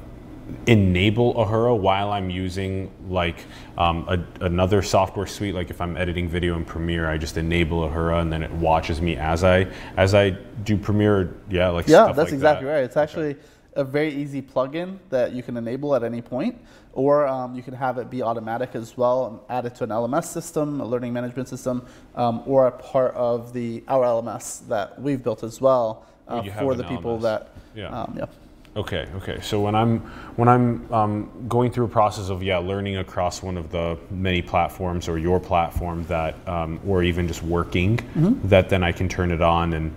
[0.68, 3.46] enable Ahura while I'm using like
[3.78, 5.56] um, a, another software suite.
[5.56, 9.02] Like if I'm editing video in Premiere, I just enable Ahura and then it watches
[9.02, 10.32] me as I as I
[10.64, 11.36] do Premiere.
[11.50, 12.74] Yeah, like Yeah, that's like exactly that.
[12.74, 12.84] right.
[12.84, 13.36] It's actually
[13.76, 16.60] a very easy plugin that you can enable at any point,
[16.94, 19.90] or um, you can have it be automatic as well and add it to an
[19.90, 25.02] LMS system, a learning management system, um, or a part of the our LMS that
[25.02, 27.50] we've built as well uh, for the people that.
[27.76, 27.88] Yeah.
[27.88, 28.26] Um, yeah.
[28.76, 29.40] Okay, okay.
[29.42, 30.00] So when I'm
[30.36, 34.42] when I'm um, going through a process of yeah learning across one of the many
[34.42, 38.00] platforms or your platform that um, or even just working,
[38.48, 39.94] that then I can turn it on and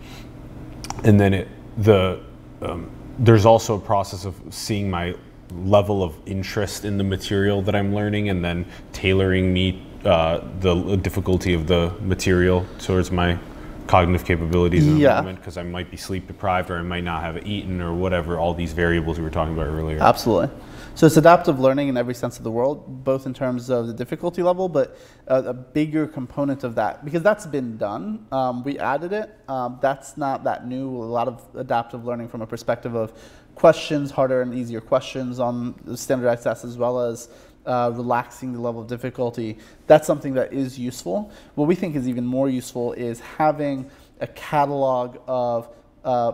[1.04, 2.20] and then it the
[2.60, 5.14] um, there's also a process of seeing my
[5.52, 10.96] level of interest in the material that I'm learning and then tailoring me uh, the
[10.96, 13.38] difficulty of the material towards my
[13.86, 15.16] cognitive capabilities in the Yeah.
[15.16, 18.38] moment because I might be sleep deprived or I might not have eaten or whatever
[18.38, 19.98] all these variables we were talking about earlier.
[20.00, 20.50] Absolutely.
[20.94, 23.92] So it's adaptive learning in every sense of the world, both in terms of the
[23.92, 24.96] difficulty level, but
[25.26, 28.26] a, a bigger component of that because that's been done.
[28.32, 29.36] Um, we added it.
[29.46, 30.88] Um, that's not that new.
[30.88, 33.12] A lot of adaptive learning from a perspective of
[33.54, 37.28] questions, harder and easier questions on the standardized tests, as well as
[37.66, 39.58] uh, relaxing the level of difficulty.
[39.86, 41.30] That's something that is useful.
[41.54, 45.68] What we think is even more useful is having a catalog of
[46.04, 46.32] uh,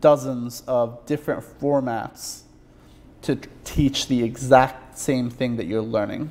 [0.00, 2.42] dozens of different formats
[3.22, 6.30] to teach the exact same thing that you're learning.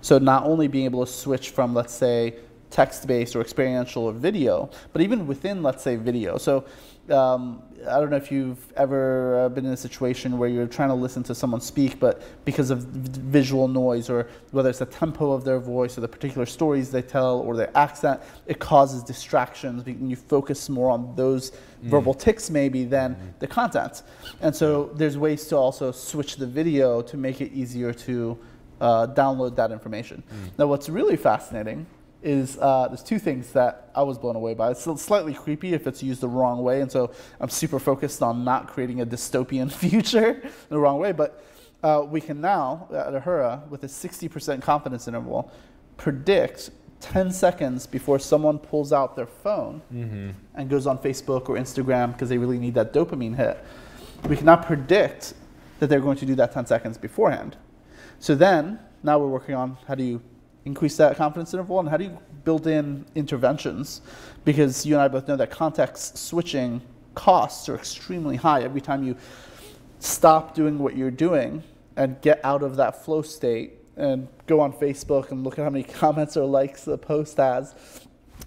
[0.00, 2.36] So not only being able to switch from, let's say,
[2.70, 6.38] text-based or experiential or video, but even within, let's say, video.
[6.38, 6.64] So
[7.10, 10.90] um, I don't know if you've ever uh, been in a situation where you're trying
[10.90, 15.32] to listen to someone speak, but because of visual noise or whether it's the tempo
[15.32, 19.82] of their voice or the particular stories they tell or their accent, it causes distractions.
[19.86, 24.02] You focus more on those verbal tics maybe than the content.
[24.42, 28.38] And so there's ways to also switch the video to make it easier to
[28.80, 30.22] uh, download that information.
[30.58, 31.86] Now, what's really fascinating
[32.22, 34.70] is uh, there's two things that I was blown away by.
[34.70, 38.44] It's slightly creepy if it's used the wrong way, and so I'm super focused on
[38.44, 41.12] not creating a dystopian future in the wrong way.
[41.12, 41.42] But
[41.82, 45.50] uh, we can now, at Ahura, with a 60% confidence interval,
[45.96, 49.80] predict 10 seconds before someone pulls out their phone
[50.54, 53.64] and goes on Facebook or Instagram because they really need that dopamine hit.
[54.28, 55.32] We can now predict
[55.78, 57.56] that they're going to do that 10 seconds beforehand.
[58.18, 60.20] So then, now we're working on how do you
[60.70, 64.02] increase that confidence interval and how do you build in interventions?
[64.44, 66.80] Because you and I both know that context switching
[67.14, 68.62] costs are extremely high.
[68.62, 69.16] Every time you
[69.98, 71.62] stop doing what you're doing
[71.96, 75.70] and get out of that flow state and go on Facebook and look at how
[75.70, 77.74] many comments or likes the post has,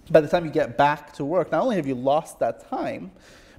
[0.10, 3.12] by the time you get back to work, not only have you lost that time,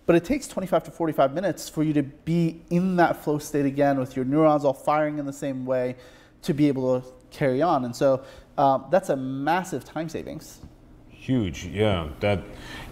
[0.06, 3.66] but it takes 25 to 45 minutes for you to be in that flow state
[3.66, 5.96] again with your neurons all firing in the same way
[6.42, 7.84] to be able to carry on.
[7.84, 8.22] And so
[8.58, 10.60] um, that's a massive time savings.
[11.08, 12.08] Huge, yeah.
[12.20, 12.42] That,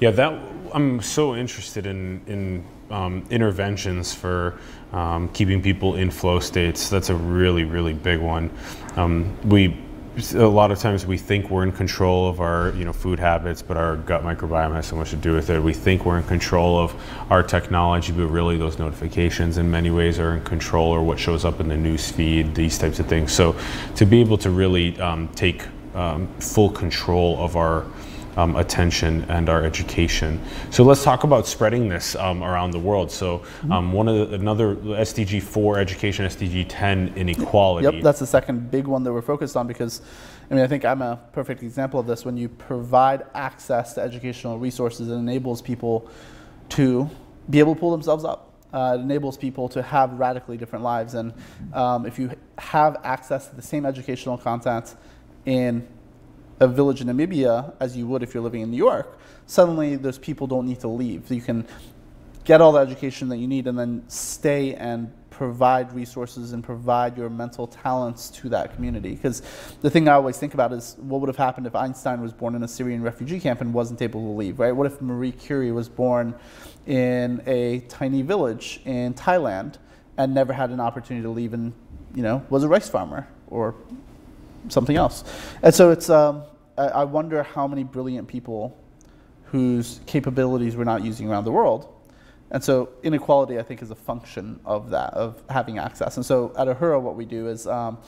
[0.00, 0.10] yeah.
[0.10, 0.32] That
[0.72, 4.58] I'm so interested in in um, interventions for
[4.92, 6.88] um, keeping people in flow states.
[6.88, 8.50] That's a really really big one.
[8.96, 9.76] Um, we
[10.34, 13.62] a lot of times we think we're in control of our you know food habits,
[13.62, 15.60] but our gut microbiome has so much to do with it.
[15.60, 16.94] We think we're in control of
[17.30, 21.44] our technology, but really those notifications in many ways are in control, or what shows
[21.44, 23.32] up in the news feed, these types of things.
[23.32, 23.56] So
[23.96, 27.86] to be able to really um, take um, full control of our
[28.36, 30.40] um, attention and our education.
[30.70, 33.10] So let's talk about spreading this um, around the world.
[33.10, 33.72] So mm-hmm.
[33.72, 37.84] um, one of the, another SDG four education, SDG ten inequality.
[37.84, 40.02] Yep, that's the second big one that we're focused on because,
[40.50, 42.24] I mean, I think I'm a perfect example of this.
[42.24, 46.08] When you provide access to educational resources, it enables people
[46.70, 47.10] to
[47.50, 48.48] be able to pull themselves up.
[48.72, 51.12] Uh, it enables people to have radically different lives.
[51.12, 51.34] And
[51.74, 54.94] um, if you have access to the same educational content
[55.44, 55.86] in
[56.62, 60.18] a village in Namibia as you would if you're living in New York, suddenly those
[60.18, 61.30] people don't need to leave.
[61.30, 61.66] You can
[62.44, 67.16] get all the education that you need and then stay and provide resources and provide
[67.16, 69.10] your mental talents to that community.
[69.10, 69.42] Because
[69.80, 72.54] the thing I always think about is what would have happened if Einstein was born
[72.54, 74.72] in a Syrian refugee camp and wasn't able to leave, right?
[74.72, 76.34] What if Marie Curie was born
[76.86, 79.78] in a tiny village in Thailand
[80.16, 81.72] and never had an opportunity to leave and,
[82.14, 83.74] you know, was a rice farmer or
[84.68, 85.24] something else?
[85.62, 86.44] And so it's, um,
[86.78, 88.76] I wonder how many brilliant people
[89.44, 91.88] whose capabilities we're not using around the world.
[92.50, 96.16] And so inequality, I think, is a function of that, of having access.
[96.16, 97.98] And so at Ahura, what we do is um,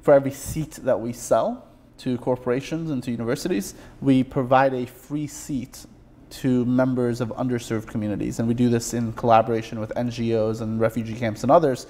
[0.00, 1.66] for every seat that we sell
[1.98, 5.86] to corporations and to universities, we provide a free seat
[6.30, 8.38] to members of underserved communities.
[8.38, 11.86] And we do this in collaboration with NGOs and refugee camps and others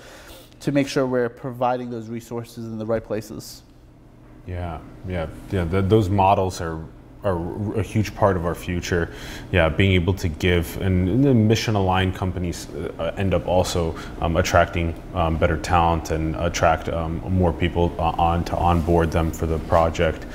[0.61, 3.63] to make sure we're providing those resources in the right places.
[4.47, 5.65] Yeah, yeah, yeah.
[5.65, 6.81] The, those models are
[7.25, 9.13] are a huge part of our future.
[9.53, 14.37] Yeah, being able to give and, the mission aligned companies uh, end up also um,
[14.37, 19.47] attracting um, better talent and attract um, more people uh, on to onboard them for
[19.47, 20.27] the project.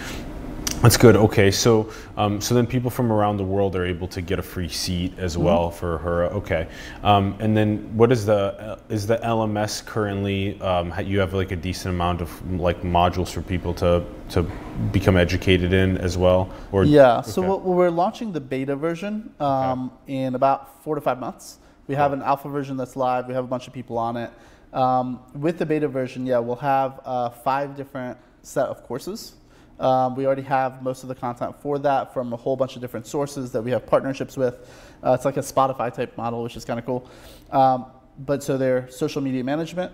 [0.82, 1.16] That's good.
[1.16, 4.44] Okay, so um, so then people from around the world are able to get a
[4.44, 5.44] free seat as mm-hmm.
[5.44, 6.26] well for her.
[6.26, 6.68] Okay,
[7.04, 10.62] um, and then what is the uh, is the LMS currently?
[10.62, 14.44] Um, you have like a decent amount of like modules for people to to
[14.92, 16.50] become educated in as well.
[16.72, 17.32] Or yeah, okay.
[17.32, 19.46] so we're launching the beta version okay.
[19.46, 21.58] Um, in about four to five months.
[21.88, 23.28] We have an alpha version that's live.
[23.28, 24.32] We have a bunch of people on it.
[24.74, 29.34] Um, with the beta version, yeah, we'll have uh, five different set of courses.
[29.80, 32.82] Um, we already have most of the content for that from a whole bunch of
[32.82, 34.68] different sources that we have partnerships with.
[35.04, 37.10] Uh, it's like a Spotify type model, which is kind of cool.
[37.52, 37.86] Um,
[38.20, 39.92] but so they're social media management,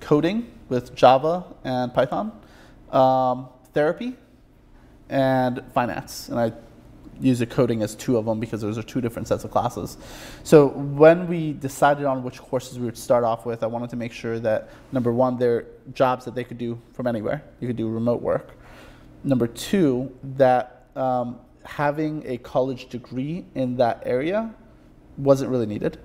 [0.00, 2.32] coding with Java and Python,
[2.92, 4.16] um, therapy,
[5.08, 6.28] and finance.
[6.28, 6.52] And I
[7.18, 9.96] use the coding as two of them because those are two different sets of classes.
[10.42, 13.96] So when we decided on which courses we would start off with, I wanted to
[13.96, 17.42] make sure that number one, they're jobs that they could do from anywhere.
[17.60, 18.58] You could do remote work.
[19.26, 24.54] Number two, that um, having a college degree in that area
[25.18, 25.98] wasn't really needed.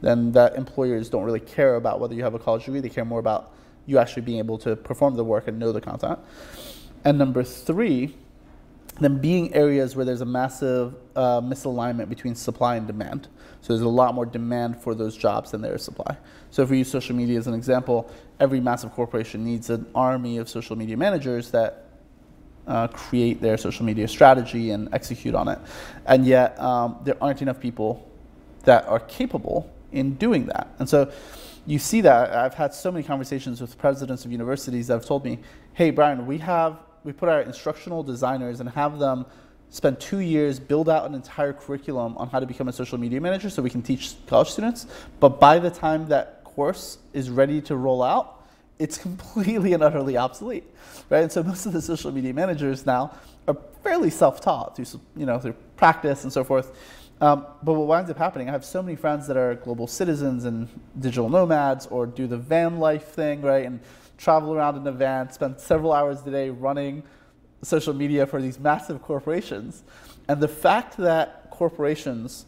[0.00, 3.04] Then that employers don't really care about whether you have a college degree, they care
[3.04, 3.52] more about
[3.86, 6.20] you actually being able to perform the work and know the content.
[7.04, 8.14] And number three,
[9.00, 13.26] then being areas where there's a massive uh, misalignment between supply and demand.
[13.60, 16.16] So there's a lot more demand for those jobs than there is supply.
[16.52, 20.38] So if we use social media as an example, every massive corporation needs an army
[20.38, 21.87] of social media managers that
[22.68, 25.58] uh, create their social media strategy and execute on it.
[26.06, 28.08] And yet, um, there aren't enough people
[28.64, 30.68] that are capable in doing that.
[30.78, 31.10] And so,
[31.66, 32.34] you see that.
[32.34, 35.38] I've had so many conversations with presidents of universities that have told me,
[35.74, 39.26] hey, Bryan, we have, we put our instructional designers and have them
[39.70, 43.20] spend two years, build out an entire curriculum on how to become a social media
[43.20, 44.86] manager so we can teach college students.
[45.20, 48.37] But by the time that course is ready to roll out,
[48.78, 50.64] it's completely and utterly obsolete,
[51.10, 51.22] right?
[51.22, 53.14] And so most of the social media managers now
[53.46, 56.76] are fairly self-taught through, you know, through practice and so forth.
[57.20, 60.44] Um, but what winds up happening, I have so many friends that are global citizens
[60.44, 60.68] and
[61.00, 63.66] digital nomads or do the van life thing, right?
[63.66, 63.80] And
[64.18, 67.02] travel around in a van, spend several hours a day running
[67.62, 69.82] social media for these massive corporations.
[70.28, 72.46] And the fact that corporations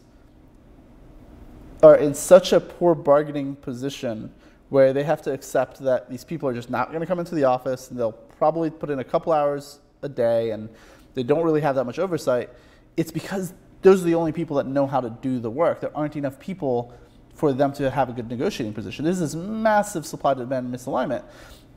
[1.83, 4.31] are in such a poor bargaining position
[4.71, 7.35] where they have to accept that these people are just not going to come into
[7.35, 10.69] the office and they'll probably put in a couple hours a day and
[11.13, 12.49] they don't really have that much oversight,
[12.95, 15.81] it's because those are the only people that know how to do the work.
[15.81, 16.93] There aren't enough people
[17.33, 19.03] for them to have a good negotiating position.
[19.03, 21.25] There's this massive supply demand misalignment.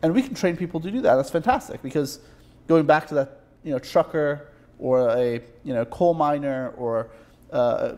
[0.03, 1.17] And we can train people to do that.
[1.17, 2.21] That's fantastic because
[2.69, 7.11] going back to that you know, trucker or a you know, coal miner or
[7.53, 7.95] uh,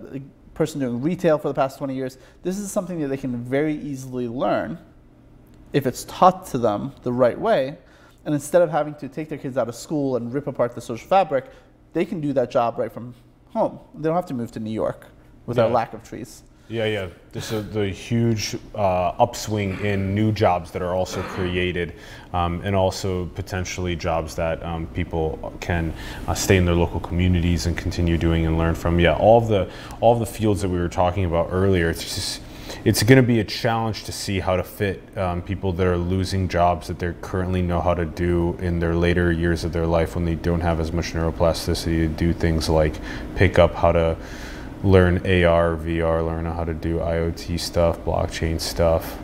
[0.56, 3.74] person doing retail for the past 20 years, this is something that they can very
[3.74, 4.78] easily learn
[5.72, 7.76] if it's taught to them the right way.
[8.24, 10.80] And instead of having to take their kids out of school and rip apart the
[10.80, 11.44] social fabric,
[11.92, 13.14] they can do that job right from
[13.50, 13.78] home.
[13.94, 15.06] They don't have to move to New York
[15.46, 15.74] with our Yeah.
[15.74, 16.42] lack of trees.
[16.68, 17.08] Yeah, yeah.
[17.30, 21.94] This is the huge uh, upswing in new jobs that are also created,
[22.32, 25.94] um, and also potentially jobs that um, people can
[26.26, 28.98] uh, stay in their local communities and continue doing and learn from.
[28.98, 31.88] Yeah, all of the all of the fields that we were talking about earlier.
[31.88, 32.40] It's just
[32.84, 35.96] it's going to be a challenge to see how to fit um, people that are
[35.96, 39.86] losing jobs that they currently know how to do in their later years of their
[39.86, 42.94] life when they don't have as much neuroplasticity to do things like
[43.36, 44.16] pick up how to
[44.82, 49.18] learn AR, VR, learn how to do IoT stuff, blockchain stuff.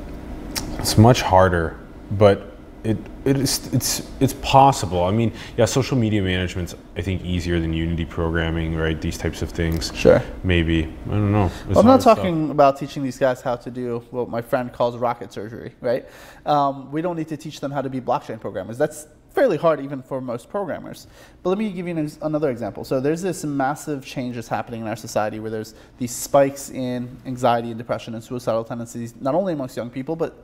[0.78, 1.78] It's much harder,
[2.10, 2.52] but
[2.84, 5.04] it, it is it's it's possible.
[5.04, 9.00] I mean, yeah, social media management's I think easier than Unity programming, right?
[9.00, 9.92] These types of things.
[9.94, 10.20] Sure.
[10.42, 11.46] Maybe I don't know.
[11.68, 12.18] It's I'm not hard stuff.
[12.18, 16.08] talking about teaching these guys how to do what my friend calls rocket surgery, right?
[16.44, 18.78] Um, we don't need to teach them how to be blockchain programmers.
[18.78, 21.06] That's fairly hard even for most programmers.
[21.42, 22.84] But let me give you ex- another example.
[22.84, 27.16] So there's this massive change that's happening in our society where there's these spikes in
[27.26, 30.36] anxiety and depression and suicidal tendencies, not only amongst young people, but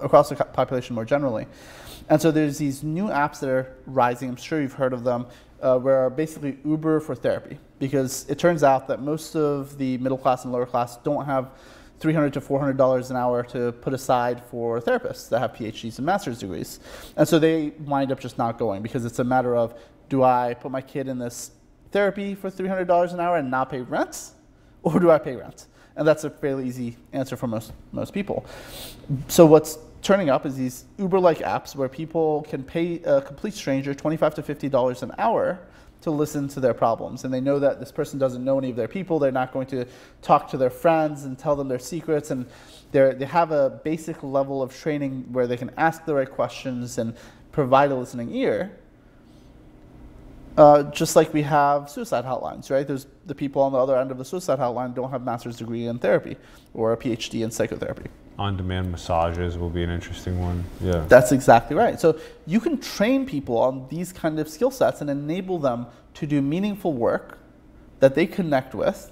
[0.00, 1.46] across the population more generally.
[2.08, 4.28] And so there's these new apps that are rising.
[4.28, 5.26] I'm sure you've heard of them,
[5.60, 7.58] uh, where are basically Uber for therapy.
[7.78, 11.50] Because it turns out that most of the middle class and lower class don't have
[12.00, 16.06] 300 to 400 dollars an hour to put aside for therapists that have PhDs and
[16.06, 16.80] master's degrees,
[17.16, 19.74] and so they wind up just not going because it's a matter of
[20.08, 21.50] do I put my kid in this
[21.90, 24.30] therapy for 300 dollars an hour and not pay rent,
[24.82, 25.66] or do I pay rent?
[25.96, 28.46] And that's a fairly easy answer for most most people.
[29.26, 33.92] So what's turning up is these Uber-like apps where people can pay a complete stranger
[33.94, 35.58] 25 to 50 dollars an hour
[36.00, 37.24] to listen to their problems.
[37.24, 39.18] And they know that this person doesn't know any of their people.
[39.18, 39.86] They're not going to
[40.22, 42.30] talk to their friends and tell them their secrets.
[42.30, 42.46] And
[42.92, 47.16] they have a basic level of training where they can ask the right questions and
[47.52, 48.78] provide a listening ear.
[50.56, 52.86] Uh, just like we have suicide hotlines, right?
[52.86, 55.86] There's the people on the other end of the suicide hotline don't have master's degree
[55.86, 56.36] in therapy
[56.74, 58.10] or a PhD in psychotherapy.
[58.38, 60.64] On-demand massages will be an interesting one.
[60.80, 61.04] Yeah.
[61.08, 61.98] That's exactly right.
[61.98, 66.26] So you can train people on these kind of skill sets and enable them to
[66.26, 67.38] do meaningful work
[68.00, 69.10] that they connect with.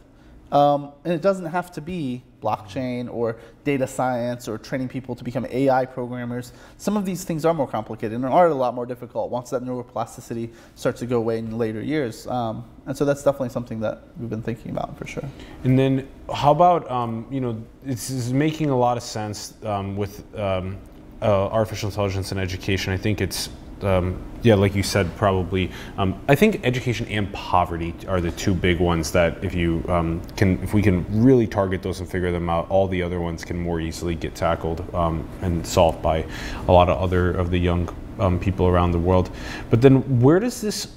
[0.52, 5.24] Um, and it doesn't have to be blockchain or data science or training people to
[5.24, 6.52] become AI programmers.
[6.76, 9.62] Some of these things are more complicated and are a lot more difficult once that
[9.62, 12.26] neuroplasticity starts to go away in later years.
[12.26, 15.28] Um, and so that's definitely something that we've been thinking about for sure.
[15.64, 19.96] And then, how about um, you know, this is making a lot of sense um,
[19.96, 20.78] with um,
[21.22, 22.92] uh, artificial intelligence and education.
[22.92, 23.48] I think it's
[23.82, 25.70] um, yeah, like you said, probably.
[25.98, 30.22] Um, I think education and poverty are the two big ones that if you um,
[30.36, 33.44] can, if we can really target those and figure them out, all the other ones
[33.44, 36.24] can more easily get tackled um, and solved by
[36.68, 39.30] a lot of other of the young um, people around the world.
[39.70, 40.88] But then, where does this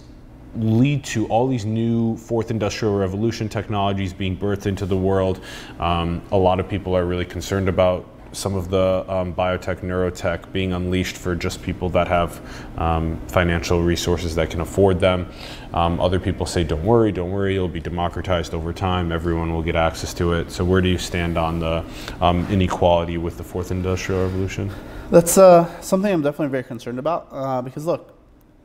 [0.55, 5.39] lead to all these new fourth industrial revolution technologies being birthed into the world.
[5.79, 10.51] Um, a lot of people are really concerned about some of the um, biotech, neurotech
[10.51, 12.39] being unleashed for just people that have
[12.77, 15.31] um, financial resources that can afford them.
[15.73, 19.63] Um, other people say, don't worry, don't worry, it'll be democratized over time, everyone will
[19.63, 20.51] get access to it.
[20.51, 21.83] So, where do you stand on the
[22.21, 24.71] um, inequality with the fourth industrial revolution?
[25.11, 28.15] That's uh, something I'm definitely very concerned about uh, because look,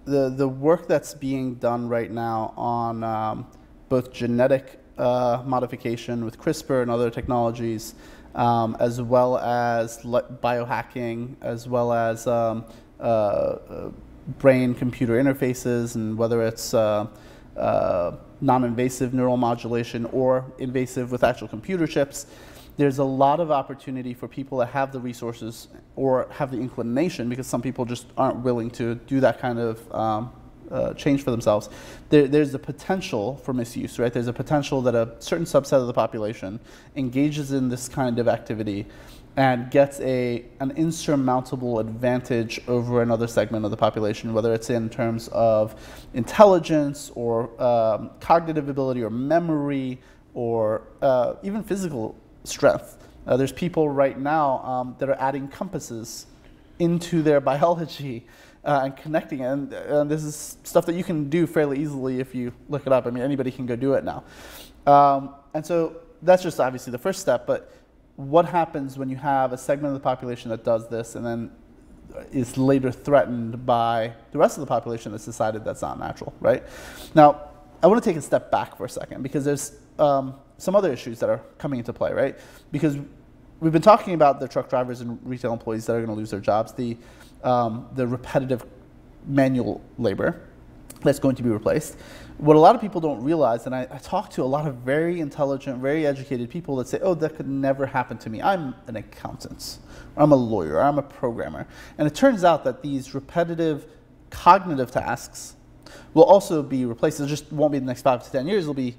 [0.05, 3.47] the the work that's being done right now on um,
[3.89, 7.95] both genetic uh, modification with CRISPR and other technologies,
[8.35, 12.65] um, as well as biohacking, as well as um,
[13.01, 13.91] uh, uh,
[14.39, 17.07] brain-computer interfaces, and whether it's uh,
[17.57, 22.27] uh, non-invasive neural modulation or invasive with actual computer chips
[22.77, 27.29] there's a lot of opportunity for people that have the resources or have the inclination,
[27.29, 30.33] because some people just aren't willing to do that kind of um,
[30.71, 31.69] uh, change for themselves.
[32.09, 34.13] There, there's a potential for misuse, right?
[34.13, 36.61] There's a potential that a certain subset of the population
[36.97, 38.87] engages in this kind of activity
[39.37, 44.89] and gets a, an insurmountable advantage over another segment of the population, whether it's in
[44.89, 45.75] terms of
[46.15, 49.99] intelligence or um, cognitive ability or memory
[50.35, 52.99] or uh, even physical strength.
[53.27, 56.27] Uh, there's people right now um, that are adding compasses
[56.79, 58.27] into their biology
[58.65, 59.47] uh, and connecting it.
[59.47, 62.93] And, and this is stuff that you can do fairly easily if you look it
[62.93, 63.07] up.
[63.07, 64.25] I mean, anybody can go do it now.
[64.87, 67.47] Um, and so that's just obviously the first step.
[67.47, 67.73] But
[68.17, 71.51] what happens when you have a segment of the population that does this and then
[72.33, 76.63] is later threatened by the rest of the population that's decided that's not natural, right?
[77.15, 77.49] Now,
[77.83, 80.93] I want to take a step back for a second because there's um, some other
[80.93, 82.39] issues that are coming into play, right?
[82.71, 82.97] Because
[83.61, 86.31] we've been talking about the truck drivers and retail employees that are going to lose
[86.31, 86.97] their jobs, the,
[87.45, 88.65] um, the repetitive
[89.27, 90.41] manual labor
[91.03, 91.97] that's going to be replaced.
[92.39, 94.77] What a lot of people don't realize, and I, I, talk to a lot of
[94.77, 98.43] very intelligent, very educated people that say, oh, that could never happen to me.
[98.43, 99.79] I'm an accountant,
[100.17, 101.69] I'm a lawyer, I'm a programmer.
[101.97, 103.87] And it turns out that these repetitive
[104.31, 105.55] cognitive tasks
[106.13, 107.21] will also be replaced.
[107.21, 108.97] It just won't be the next five to 10 years, it'll be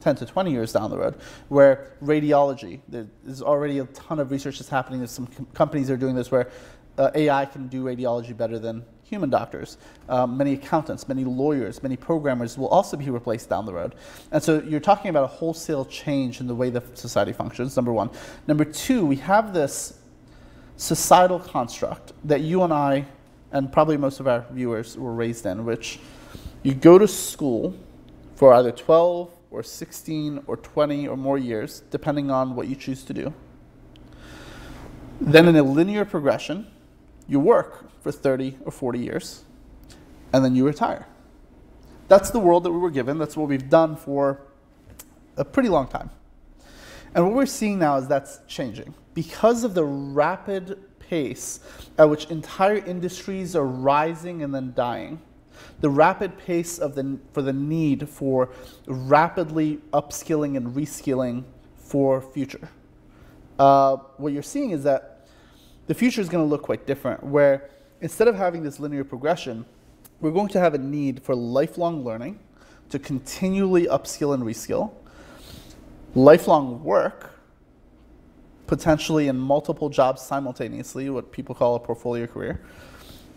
[0.00, 1.16] 10 to 20 years down the road,
[1.48, 5.00] where radiology, there's already a ton of research that's happening.
[5.00, 6.50] There's some com companies that are doing this where
[6.98, 9.78] uh, AI can do radiology better than human doctors.
[10.08, 13.94] Um, many accountants, many lawyers, many programmers will also be replaced down the road.
[14.32, 17.92] And so you're talking about a wholesale change in the way that society functions, number
[17.92, 18.10] one.
[18.46, 19.98] Number two, we have this
[20.76, 23.06] societal construct that you and I,
[23.52, 25.98] and probably most of our viewers, were raised in, which
[26.62, 27.74] you go to school
[28.36, 33.02] for either 12 or 16 or 20 or more years, depending on what you choose
[33.04, 33.32] to do.
[35.20, 36.66] Then in a linear progression,
[37.28, 39.44] you work for 30 or 40 years,
[40.32, 41.06] and then you retire.
[42.08, 43.18] That's the world that we were given.
[43.18, 44.40] That's what we've done for
[45.36, 46.10] a pretty long time.
[47.14, 48.94] And what we're seeing now is that's changing.
[49.14, 51.60] Because of the rapid pace
[51.96, 55.20] at which entire industries are rising and then dying,
[55.80, 58.50] the rapid pace of the, for the need for
[58.86, 61.44] rapidly upskilling and reskilling
[61.76, 62.68] for future.
[63.58, 65.17] Uh, what you're seeing is that
[65.88, 67.70] the future is going to look quite different, where
[68.00, 69.64] instead of having this linear progression,
[70.20, 72.38] we're going to have a need for lifelong learning
[72.90, 74.92] to continually upskill and reskill,
[76.14, 77.32] lifelong work,
[78.66, 82.60] potentially in multiple jobs simultaneously, what people call a portfolio career,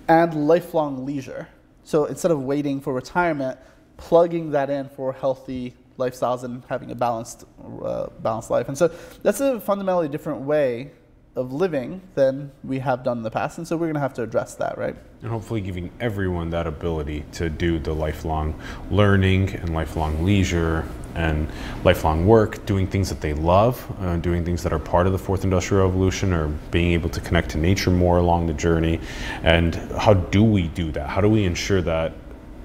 [0.09, 1.47] and lifelong leisure.
[1.83, 3.57] So instead of waiting for retirement,
[3.95, 7.45] plugging that in for healthy lifestyles and having a balanced,
[7.83, 8.67] uh, balanced life.
[8.67, 8.89] And so
[9.23, 10.91] that's a fundamentally different way
[11.35, 13.57] of living than we have done in the past.
[13.57, 14.95] And so we're going to have to address that, right?
[15.21, 18.59] And hopefully giving everyone that ability to do the lifelong
[18.89, 21.49] learning and lifelong leisure and
[21.83, 25.17] lifelong work, doing things that they love, uh, doing things that are part of the
[25.17, 28.99] fourth industrial revolution, or being able to connect to nature more along the journey.
[29.43, 31.09] And how do we do that?
[31.09, 32.13] How do we ensure that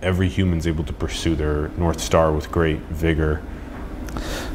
[0.02, 3.42] every human is able to pursue their North Star with great vigor?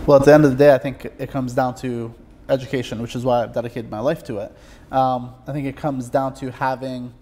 [0.06, 2.14] Well, at the end of the day, I think it comes down to
[2.52, 4.56] education, which is why I've dedicated my life to it.
[4.92, 7.14] Um, I think it comes down to having,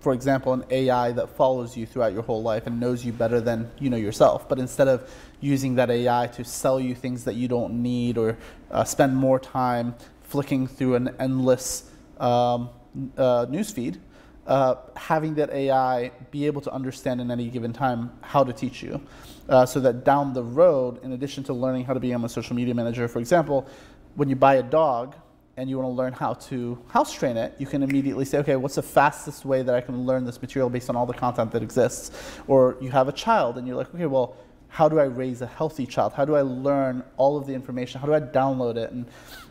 [0.00, 3.40] for example, an AI that follows you throughout your whole life and knows you better
[3.40, 4.48] than you know yourself.
[4.48, 5.10] But instead of
[5.40, 8.36] using that AI to sell you things that you don't need or
[8.70, 12.68] uh, spend more time flicking through an endless um,
[13.16, 13.98] uh, newsfeed,
[14.46, 18.82] uh, having that AI be able to understand in any given time how to teach
[18.82, 19.00] you.
[19.48, 22.56] Uh, so that down the road, in addition to learning how to become a social
[22.56, 23.66] media manager, for example,
[24.16, 25.14] when you buy a dog
[25.56, 28.56] and you want to learn how to house train it, you can immediately say, okay,
[28.56, 31.52] what's the fastest way that I can learn this material based on all the content
[31.52, 32.10] that exists?
[32.46, 34.36] Or you have a child and you're like, okay, well,
[34.68, 36.12] how do I raise a healthy child?
[36.12, 38.00] How do I learn all of the information?
[38.00, 38.90] How do I download it?
[38.90, 39.06] And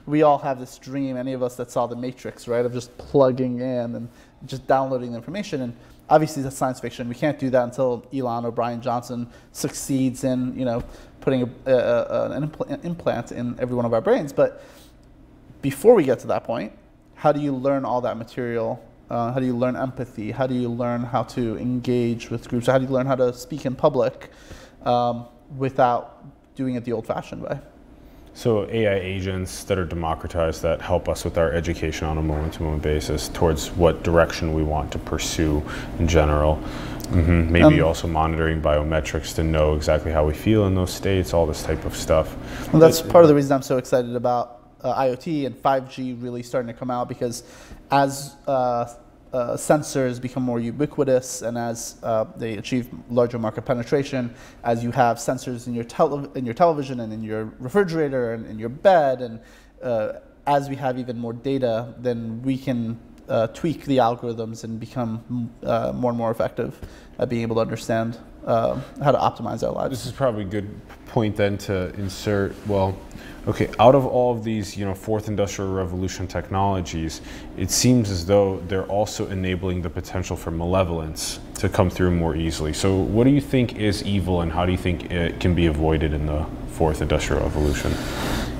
[0.06, 2.96] we all have this dream, any of us that saw The Matrix, right, of just
[2.98, 4.10] plugging in and
[4.46, 5.62] just downloading the information.
[5.62, 5.76] And
[6.10, 7.10] obviously that's science fiction.
[7.10, 10.84] We can't do that until Elon or Bryan Johnson succeeds in, you know,
[11.22, 14.32] putting a, a, an, impl an implant in every one of our brains.
[14.32, 14.64] But
[15.62, 16.72] before we get to that point,
[17.16, 18.84] how do you learn all that material?
[19.10, 20.32] Uh, how do you learn empathy?
[20.32, 22.68] How do you learn how to engage with groups?
[22.68, 24.32] How do you learn how to speak in public
[24.84, 25.26] um,
[25.58, 26.26] without
[26.56, 27.60] doing it the old-fashioned way?
[28.36, 32.84] So AI agents that are democratized that help us with our education on a moment-to-moment
[32.84, 35.64] basis towards what direction we want to pursue
[36.00, 36.58] in general.
[36.58, 37.50] Mm-hmm.
[37.50, 41.46] Maybe um, also monitoring biometrics to know exactly how we feel in those states, all
[41.46, 42.36] this type of stuff.
[42.74, 46.44] Well, that's part of the reason I'm so excited about uh, IoT and 5G really
[46.44, 47.44] starting to come out because
[47.90, 48.94] as uh,
[49.34, 54.92] uh, sensors become more ubiquitous and as uh, they achieve larger market penetration, as you
[54.92, 58.70] have sensors in your, tele- in your television and in your refrigerator and in your
[58.70, 59.40] bed, and
[59.84, 60.14] uh,
[60.48, 65.52] as we have even more data, then we can uh, tweak the algorithms and become
[65.64, 66.80] uh, more and more effective
[67.20, 69.90] at being able to understand uh, how to optimize our lives.
[69.90, 70.70] This is probably a good
[71.08, 72.98] point then to insert, well,
[73.48, 77.22] okay, out of all of these, you know, fourth industrial revolution technologies,
[77.58, 82.36] it seems as though they're also enabling the potential for malevolence to come through more
[82.36, 82.74] easily.
[82.74, 85.66] So what do you think is evil and how do you think it can be
[85.68, 87.92] avoided in the fourth industrial revolution?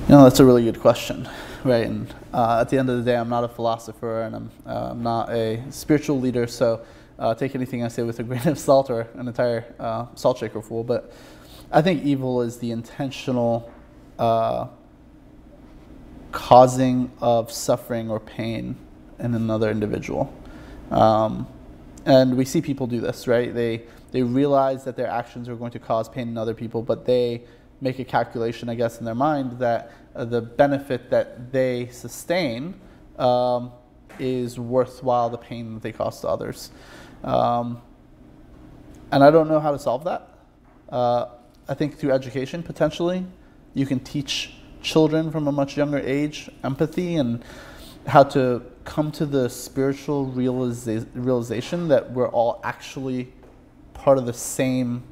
[0.08, 1.28] You know, that's a really good question
[1.66, 1.86] right?
[1.86, 4.90] And uh, at the end of the day, I'm not a philosopher and I'm, uh,
[4.92, 6.84] I'm not a spiritual leader, so
[7.18, 10.38] uh, take anything I say with a grain of salt or an entire uh, salt
[10.38, 10.84] shaker full.
[10.84, 11.12] But
[11.72, 13.72] I think evil is the intentional
[14.18, 14.68] uh,
[16.32, 18.76] causing of suffering or pain
[19.18, 20.32] in another individual.
[20.90, 21.46] Um,
[22.04, 23.52] and we see people do this, right?
[23.52, 27.04] They they realize that their actions are going to cause pain in other people, but
[27.04, 27.42] they
[27.80, 32.74] make a calculation, I guess, in their mind that uh, the benefit that they sustain
[33.18, 33.72] um,
[34.18, 36.70] is worthwhile the pain that they cause to others.
[37.26, 37.82] Um,
[39.12, 40.28] and I don't know how to solve that.
[40.88, 41.26] Uh,
[41.68, 43.26] I think through education, potentially,
[43.74, 47.44] you can teach children from a much younger age empathy and
[48.06, 53.32] how to come to the spiritual realiza- realization that we're all actually
[53.94, 55.02] part of the same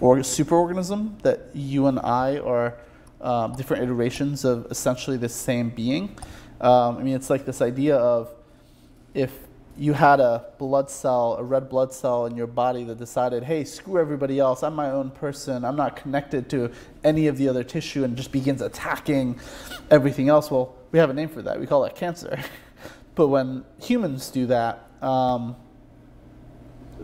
[0.00, 2.76] or superorganism that you and I are
[3.20, 6.16] um, different iterations of essentially the same being.
[6.60, 8.34] Um, I mean, it's like this idea of
[9.14, 9.43] if
[9.76, 13.64] you had a blood cell, a red blood cell in your body that decided, hey,
[13.64, 16.70] screw everybody else, I'm my own person, I'm not connected to
[17.02, 19.38] any of the other tissue, and just begins attacking
[19.90, 20.50] everything else.
[20.50, 21.58] Well, we have a name for that.
[21.58, 22.38] We call that cancer.
[23.16, 25.56] but when humans do that, um,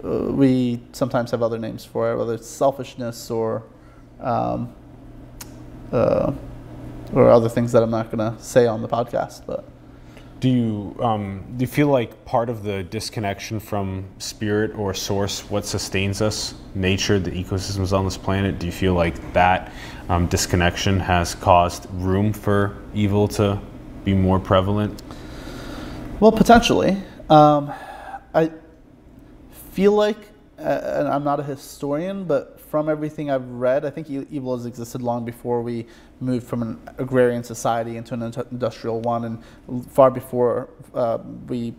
[0.02, 3.64] we sometimes have other names for it, whether it's selfishness or
[4.20, 4.72] um,
[5.92, 6.32] uh,
[7.12, 9.42] or other things that I'm not going to say on the podcast.
[9.46, 9.64] But
[10.40, 15.40] do you um, do you feel like part of the disconnection from spirit or source,
[15.50, 18.58] what sustains us, nature, the ecosystems on this planet?
[18.58, 19.72] Do you feel like that
[20.08, 23.60] um, disconnection has caused room for evil to
[24.04, 25.02] be more prevalent?
[26.20, 26.96] Well, potentially.
[27.28, 27.72] Um,
[28.34, 28.50] I
[29.72, 30.18] feel like,
[30.56, 35.02] and I'm not a historian, but from everything I've read, I think evil has existed
[35.02, 35.86] long before we
[36.20, 41.18] moved from an agrarian society into an industrial one, and far before uh,
[41.48, 41.74] we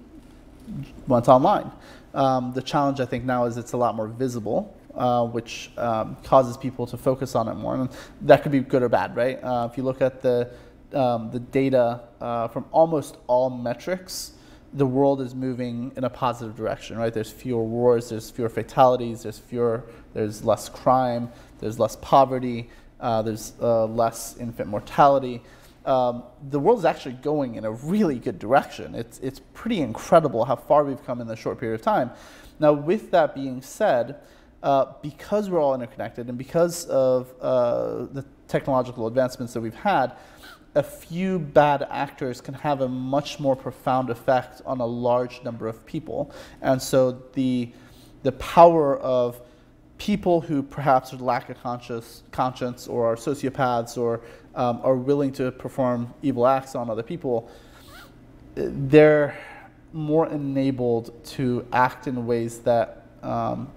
[1.08, 1.72] went online.
[2.14, 4.78] Um, the challenge, I think, now is it's a lot more visible.
[4.94, 7.90] Uh, which um, causes people to focus on it more, and
[8.20, 9.42] that could be good or bad, right?
[9.42, 10.52] Uh, if you look at the
[10.94, 14.34] um, the data uh, from almost all metrics,
[14.74, 17.14] the world is moving in a positive direction, right?
[17.14, 22.70] There's fewer wars, there's fewer fatalities, there's fewer, there's less crime, there's less poverty,
[23.00, 25.42] uh, there's uh, less infant mortality.
[25.86, 28.96] Um, the world is actually going in a really good direction.
[28.96, 32.12] It's, it's pretty incredible how far we've come in a short period of time.
[32.60, 34.18] Now, with that being said,
[34.64, 40.14] uh, because we're all interconnected and because of uh, the technological advancements that we've had,
[40.76, 45.68] a few bad actors can have a much more profound effect on a large number
[45.68, 46.32] of people.
[46.62, 47.72] And so the,
[48.24, 49.42] the power of
[49.98, 54.22] people who perhaps lack a conscious conscience or are sociopaths or
[54.56, 57.52] um, are willing to perform evil acts on other people,
[58.56, 59.38] they're
[59.94, 63.70] more enabled to act in ways that um,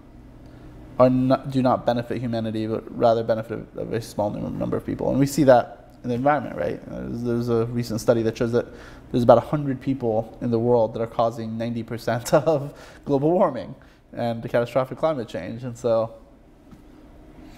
[0.98, 5.10] are not, do not benefit humanity, but rather benefit a very small number of people.
[5.10, 6.80] And we see that in the environment, right?
[6.86, 8.66] There's, there's a recent study that shows that
[9.10, 13.74] there's about 100 people in the world that are causing 90% of global warming
[14.12, 15.64] and the catastrophic climate change.
[15.64, 16.14] And so,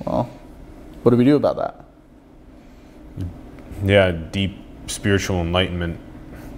[0.05, 0.31] well,
[1.03, 1.85] what do we do about that?
[3.85, 6.01] Yeah, deep spiritual enlightenment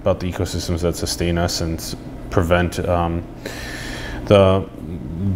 [0.03, 1.97] about the ecosystems that sustain us and
[2.31, 3.27] prevent um,
[4.27, 4.69] the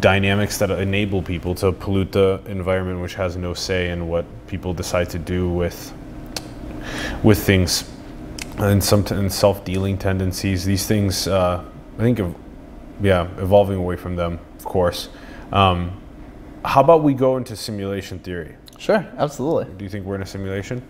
[0.01, 4.75] dynamics that enable people to pollute the environment, which has no say in what people
[4.75, 5.93] decide to do with
[7.23, 7.91] with things
[8.59, 10.65] and some self-dealing tendencies.
[10.65, 11.65] These things, uh,
[11.99, 12.35] I think, of,
[13.01, 15.09] yeah, evolving away from them, of course.
[15.53, 16.01] Um,
[16.65, 18.57] how about we go into simulation theory?
[18.79, 19.73] Sure, absolutely.
[19.75, 20.83] Do you think we're in a simulation?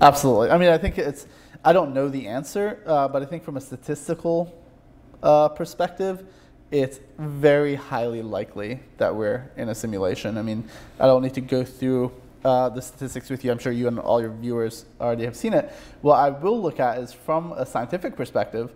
[0.00, 0.50] Absolutely.
[0.50, 1.26] I mean, I think it's.
[1.64, 4.52] I don't know the answer, uh, but I think from a statistical
[5.22, 6.26] uh, perspective,
[6.72, 10.38] it's very highly likely that we're in a simulation.
[10.38, 10.68] I mean,
[10.98, 12.12] I don't need to go through
[12.44, 13.50] uh, the statistics with you.
[13.50, 15.72] I'm sure you and all your viewers already have seen it.
[16.00, 18.72] What I will look at is from a scientific perspective,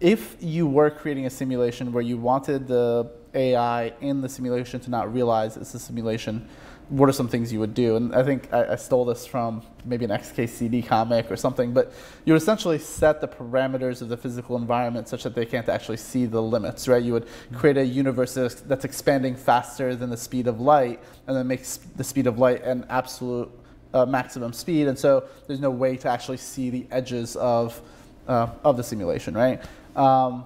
[0.00, 4.90] if you were creating a simulation where you wanted the AI in the simulation to
[4.90, 6.48] not realize it's a simulation,
[6.88, 7.96] what are some things you would do?
[7.96, 11.92] And I think I, I, stole this from maybe an XKCD comic or something, but
[12.24, 15.96] you would essentially set the parameters of the physical environment such that they can't actually
[15.96, 17.02] see the limits, right?
[17.02, 21.46] You would create a universe that's expanding faster than the speed of light and then
[21.46, 23.50] makes the speed of light an absolute
[23.94, 24.88] uh, maximum speed.
[24.88, 27.80] And so there's no way to actually see the edges of,
[28.28, 29.62] uh, of the simulation, right?
[29.96, 30.44] Um,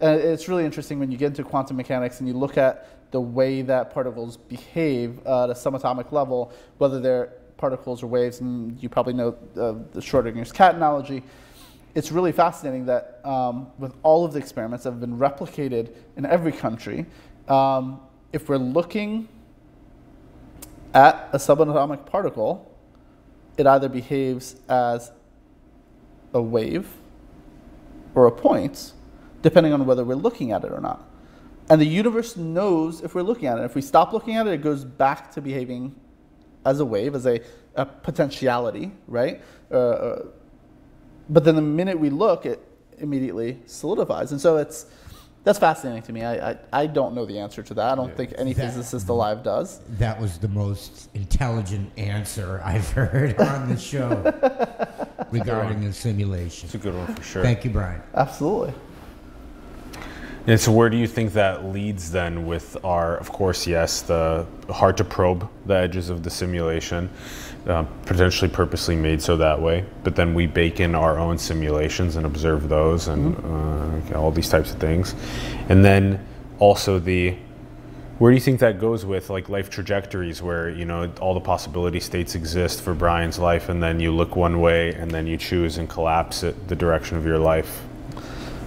[0.00, 3.20] and it's really interesting when you get into quantum mechanics and you look at the
[3.20, 8.80] way that particles behave uh, at a subatomic level, whether they're particles or waves, and
[8.82, 11.22] you probably know uh, the Schrodinger's cat analogy.
[11.94, 16.26] It's really fascinating that um, with all of the experiments that have been replicated in
[16.26, 17.06] every country,
[17.48, 18.00] um,
[18.32, 19.28] if we're looking
[20.94, 22.70] at a subatomic particle,
[23.56, 25.10] it either behaves as
[26.34, 26.88] a wave
[28.14, 28.92] or a point,
[29.42, 31.07] depending on whether we're looking at it or not.
[31.70, 33.64] And the universe knows if we're looking at it.
[33.64, 35.94] If we stop looking at it, it goes back to behaving
[36.64, 37.40] as a wave, as a,
[37.74, 39.42] a potentiality, right?
[39.70, 40.26] Uh, uh
[41.30, 42.58] but then the minute we look, it
[42.98, 44.32] immediately solidifies.
[44.32, 44.86] And so it's
[45.44, 46.24] that's fascinating to me.
[46.24, 47.92] I, I, I don't know the answer to that.
[47.92, 49.80] I don't think any that, physicist alive does.
[49.98, 54.10] That was the most intelligent answer I've heard on the show
[55.30, 56.66] regarding the simulation.
[56.66, 57.42] It's a good one for sure.
[57.42, 58.02] Thank you, Bryan.
[58.14, 58.74] Absolutely.
[60.48, 64.46] And so, where do you think that leads then with our, of course, yes, the
[64.70, 67.10] hard to probe the edges of the simulation,
[67.66, 72.16] uh, potentially purposely made so that way, but then we bake in our own simulations
[72.16, 74.14] and observe those and mm-hmm.
[74.14, 75.14] uh, all these types of things.
[75.68, 76.26] And then
[76.58, 77.36] also the,
[78.16, 81.40] where do you think that goes with like life trajectories where, you know, all the
[81.40, 85.36] possibility states exist for Bryan's life and then you look one way and then you
[85.36, 87.82] choose and collapse it, the direction of your life?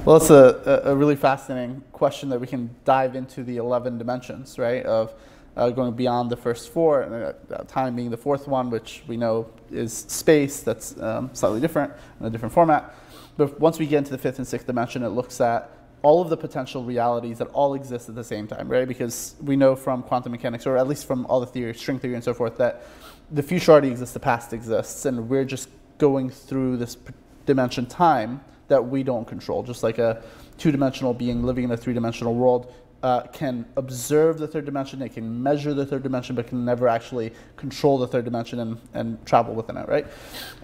[0.04, 4.58] Well, it's a, a really fascinating question that we can dive into the 11 dimensions,
[4.58, 4.84] right?
[4.84, 5.14] Of
[5.56, 9.16] uh, going beyond the first four, and uh, time being the fourth one, which we
[9.16, 12.96] know is space, that's um, slightly different in a different format.
[13.38, 15.70] But once we get into the fifth and sixth dimension, it looks at
[16.02, 18.88] all of the potential realities that all exist at the same time, right?
[18.88, 22.16] Because we know from quantum mechanics, or at least from all the theory, string theory
[22.16, 22.86] and so forth, that
[23.30, 26.98] the future already exists, the past exists, and we're just going through this
[27.46, 28.42] dimension time
[28.72, 29.64] that we don't control.
[29.64, 30.24] Just like a
[30.58, 35.44] two-dimensional being living in a three-dimensional world uh, can observe the third dimension, they can
[35.44, 39.54] measure the third dimension, but can never actually control the third dimension and, and travel
[39.54, 40.08] within it, right?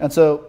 [0.00, 0.46] And so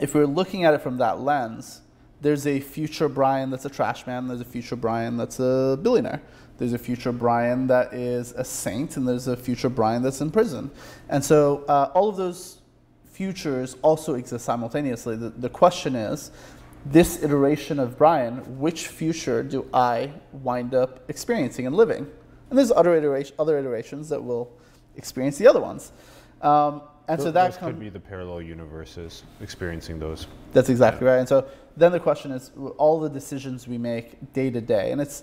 [0.00, 1.80] if we're looking at it from that lens,
[2.20, 6.20] there's a future Bryan that's a trash man, there's a future Bryan that's a billionaire.
[6.58, 10.30] There's a future Bryan that is a saint, and there's a future Bryan that's in
[10.30, 10.70] prison.
[11.08, 12.60] And so uh, all of those
[13.14, 15.16] futures also exist simultaneously.
[15.16, 16.30] The, the question is,
[16.84, 22.06] this iteration of Bryan, which future do I wind up experiencing and living?
[22.50, 24.52] And there's other, iteration, other iterations that will
[24.96, 25.92] experience the other ones.
[26.42, 30.26] Um, and those, so that could be the parallel universes experiencing those.
[30.52, 31.12] That's exactly yeah.
[31.12, 31.18] right.
[31.18, 35.00] And so then the question is all the decisions we make day to day, and
[35.00, 35.22] it's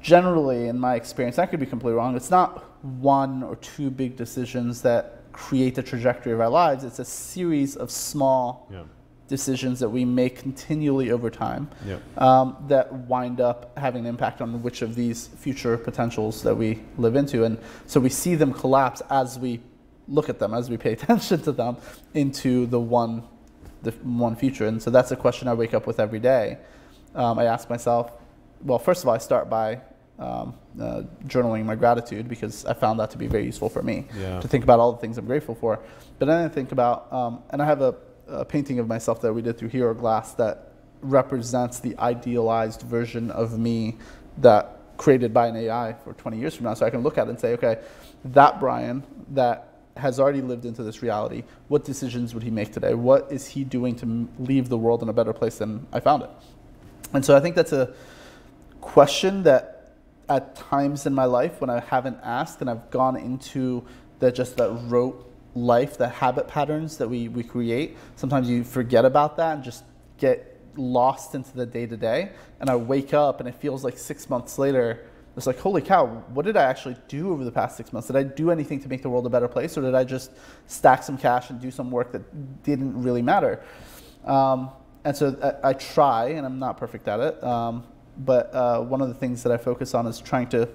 [0.00, 2.16] generally, in my experience, I could be completely wrong.
[2.16, 6.82] It's not one or two big decisions that create the trajectory of our lives.
[6.82, 8.82] It's a series of small yeah
[9.28, 12.02] decisions that we make continually over time yep.
[12.20, 16.80] um, that wind up having an impact on which of these future potentials that we
[16.96, 17.44] live into.
[17.44, 19.60] And so we see them collapse as we
[20.08, 21.76] look at them, as we pay attention to them,
[22.14, 23.22] into the one,
[23.82, 24.66] the one future.
[24.66, 26.58] And so that's a question I wake up with every day.
[27.14, 28.12] Um, I ask myself,
[28.62, 29.80] well, first of all, I start by
[30.18, 34.06] um, uh, journaling my gratitude because I found that to be very useful for me
[34.18, 34.40] yeah.
[34.40, 35.78] to think about all the things I'm grateful for.
[36.18, 37.94] But then I think about, um, and I have a
[38.28, 43.30] a painting of myself that we did through Hero Glass that represents the idealized version
[43.30, 43.96] of me
[44.38, 46.74] that created by an AI for 20 years from now.
[46.74, 47.78] So I can look at it and say, okay,
[48.24, 52.94] that Bryan that has already lived into this reality, what decisions would he make today?
[52.94, 56.22] What is he doing to leave the world in a better place than I found
[56.22, 56.30] it?
[57.12, 57.94] And so I think that's a
[58.80, 59.92] question that
[60.28, 63.84] at times in my life when I haven't asked and I've gone into
[64.18, 69.04] that just that rote life, the habit patterns that we, we create, sometimes you forget
[69.04, 69.84] about that and just
[70.18, 72.30] get lost into the day to day.
[72.60, 76.06] And I wake up and it feels like six months later, it's like, holy cow,
[76.06, 78.08] what did I actually do over the past six months?
[78.08, 80.32] Did I do anything to make the world a better place or did I just
[80.66, 83.62] stack some cash and do some work that didn't really matter?
[84.24, 84.70] Um,
[85.04, 87.84] and so I, I, try, and I'm not perfect at it, um,
[88.18, 90.68] but uh, one of the things that I focus on is trying to,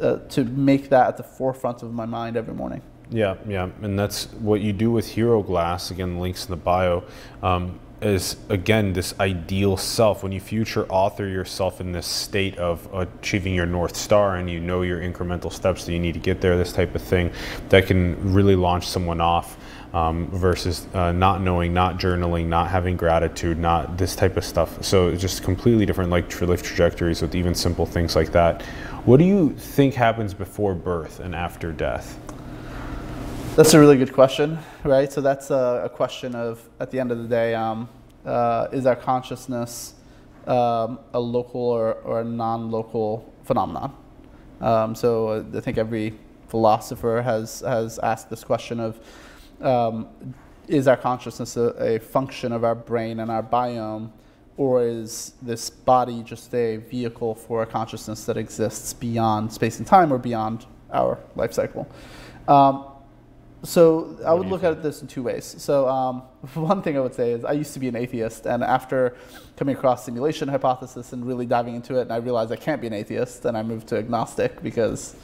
[0.00, 2.82] uh, to make that at the forefront of my mind every morning.
[3.10, 5.90] Yeah, yeah, and that's what you do with Hero Glass.
[5.90, 7.02] Again, links in the bio.
[7.42, 12.88] Um, is again this ideal self when you future author yourself in this state of
[12.94, 16.40] achieving your north star and you know your incremental steps that you need to get
[16.40, 17.30] there this type of thing
[17.68, 19.58] that can really launch someone off
[19.92, 24.82] um, versus uh, not knowing not journaling not having gratitude not this type of stuff
[24.82, 28.62] so it's just completely different like life trajectories with even simple things like that
[29.04, 32.18] what do you think happens before birth and after death
[33.56, 35.12] that's a really good question, right?
[35.12, 37.88] So that's a, a question of, at the end of the day, um,
[38.24, 39.94] uh, is our consciousness
[40.46, 43.92] um, a local or, or a non-local phenomenon?
[44.60, 46.14] Um, so I think every
[46.48, 49.00] philosopher has, has asked this question of,
[49.60, 50.08] um,
[50.68, 54.10] is our consciousness a, a, function of our brain and our biome,
[54.58, 59.86] or is this body just a vehicle for a consciousness that exists beyond space and
[59.86, 61.88] time or beyond our life cycle?
[62.46, 62.89] Um,
[63.62, 65.44] so I would look at this in two ways.
[65.58, 66.20] So um,
[66.54, 69.16] one thing I would say is I used to be an atheist, and after
[69.56, 72.86] coming across simulation hypothesis and really diving into it, and I realized I can't be
[72.86, 75.14] an atheist, and I moved to agnostic because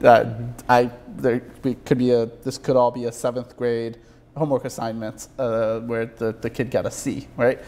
[0.00, 0.38] that
[0.68, 1.40] I there
[1.84, 3.98] could be a this could all be a seventh grade
[4.36, 7.58] homework assignment uh, where the, the kid got a C, right?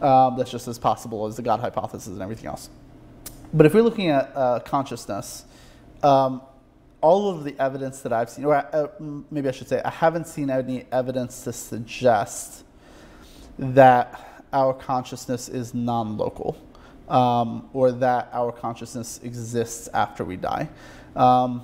[0.00, 2.70] Um, that's just as possible as the God hypothesis and everything else.
[3.54, 5.44] But if we're looking at uh, consciousness,
[6.02, 6.42] um,
[7.00, 8.88] all of the evidence that I've seen, or uh,
[9.30, 12.64] maybe I should say, I haven't seen any evidence to suggest
[13.58, 16.56] that our consciousness is non local
[17.08, 20.68] um, or that our consciousness exists after we die.
[21.16, 21.62] Um,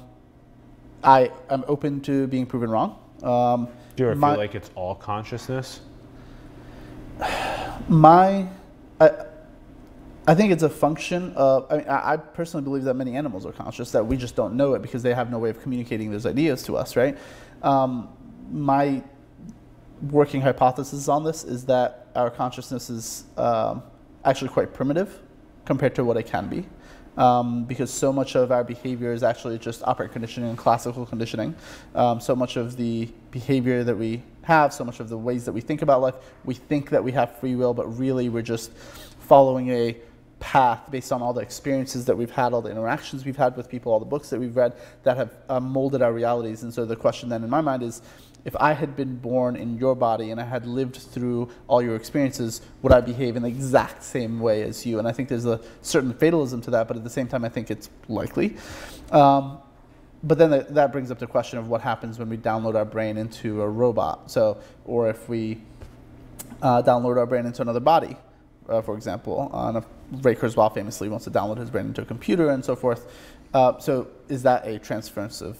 [1.03, 2.99] I am open to being proven wrong.
[3.22, 5.80] Um, Do you ever my- feel like it's all consciousness?
[7.89, 8.47] my
[9.01, 9.11] I,
[10.27, 13.53] I think it's a function of I, mean, I personally believe that many animals are
[13.53, 16.25] conscious that we just don't know it because they have no way of communicating those
[16.25, 17.18] ideas to us right
[17.62, 18.09] um,
[18.51, 19.03] my
[20.11, 23.83] working hypothesis on this is that our consciousness is um,
[24.25, 25.20] actually quite primitive
[25.66, 26.66] compared to what it can be
[27.16, 31.55] um, because so much of our behavior is actually just operant conditioning and classical conditioning.
[31.95, 35.53] Um, so much of the behavior that we have, so much of the ways that
[35.53, 38.72] we think about life, we think that we have free will, but really we're just
[39.20, 39.97] following a
[40.45, 43.66] path based on all the experiences that we've had, all the interactions we've had with
[43.66, 46.62] people, all the books that we've read that have uh, molded our realities.
[46.64, 48.03] And so the question then in my mind is,
[48.45, 51.97] if I had been born in your body and I had lived through all your
[51.97, 54.99] experiences, would I behave in the exact same way as you?
[54.99, 57.49] And I think there's a certain fatalism to that, but at the same time, I
[57.49, 58.59] think it's likely.
[59.12, 59.59] Um,
[60.22, 62.84] but then that, that brings up the question of what happens when we download our
[62.84, 64.30] brain into a robot.
[64.30, 65.62] So, or if we
[66.61, 68.18] uh, download our brain into another body,
[68.68, 69.50] uh, for example.
[69.52, 69.84] And if
[70.22, 73.10] Ray Kurzweil famously wants to download his brain into a computer and so forth.
[73.52, 75.56] Uh, so, is that a transference of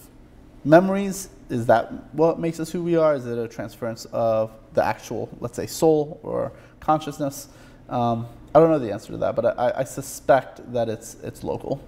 [0.63, 1.29] memories?
[1.49, 3.15] Is that what makes us who we are?
[3.15, 7.47] Is it a transference of the actual, let's say, soul or consciousness?
[7.87, 11.43] Um, I don't know the answer to that, but I, I suspect that it's it's
[11.43, 11.81] local.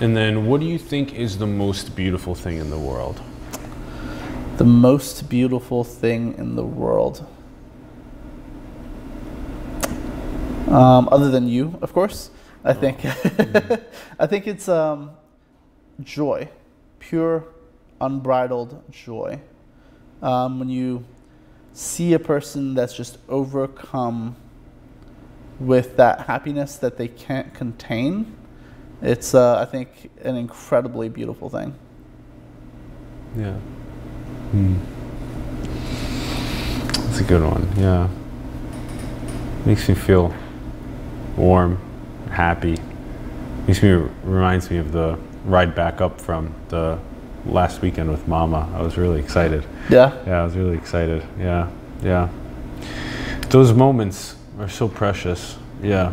[0.00, 3.20] And then, what do you think is the most beautiful thing in the world?
[4.58, 7.26] The most beautiful thing in the world.
[10.68, 12.30] Um, other than you, of course,
[12.62, 13.04] I think.
[14.18, 15.12] I think it's um,
[16.02, 16.48] joy,
[16.98, 17.44] pure,
[18.00, 19.40] unbridled joy.
[20.20, 21.04] Um, when you
[21.72, 24.36] see a person that's just overcome
[25.58, 28.36] with that happiness that they can't contain,
[29.00, 31.74] it's, uh, I think, an incredibly beautiful thing.
[33.36, 33.54] Yeah.
[34.50, 34.76] Hmm.
[37.06, 37.68] That's a good one.
[37.76, 38.08] Yeah.
[39.64, 40.34] Makes me feel
[41.38, 41.78] warm,
[42.30, 42.76] happy.
[43.66, 43.90] Makes me
[44.24, 46.98] reminds me of the ride back up from the
[47.46, 48.70] last weekend with Mama.
[48.74, 49.64] I was really excited.
[49.88, 50.14] Yeah.
[50.26, 51.24] Yeah, I was really excited.
[51.38, 51.70] Yeah,
[52.02, 52.28] yeah.
[53.48, 55.56] Those moments are so precious.
[55.82, 56.12] Yeah.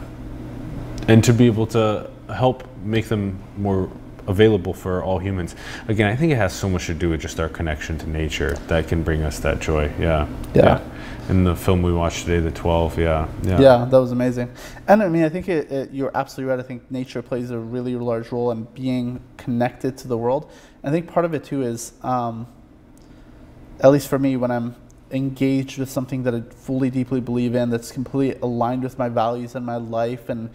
[1.08, 3.90] And to be able to help make them more
[4.28, 5.56] available for all humans.
[5.88, 8.54] Again, I think it has so much to do with just our connection to nature
[8.68, 9.92] that can bring us that joy.
[10.00, 10.28] Yeah.
[10.54, 10.82] Yeah.
[11.28, 13.28] And the film we watched today, The 12, yeah.
[13.42, 13.60] Yeah.
[13.60, 14.52] Yeah, that was amazing.
[14.88, 16.60] And I mean, I think it, it, you're absolutely right.
[16.60, 20.52] I think nature plays a really large role in being connected to the world.
[20.84, 22.48] I think part of it too is, um,
[23.80, 24.76] at least for me, when I'm
[25.10, 29.56] engaged with something that I fully, deeply believe in, that's completely aligned with my values
[29.56, 30.52] and my life, and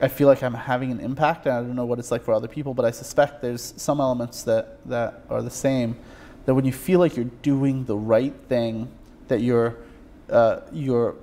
[0.00, 1.46] I feel like I'm having an impact.
[1.46, 4.00] And I don't know what it's like for other people, but I suspect there's some
[4.00, 5.96] elements that, that are the same.
[6.44, 8.88] That when you feel like you're doing the right thing,
[9.26, 9.76] that you're
[10.30, 11.14] uh, you're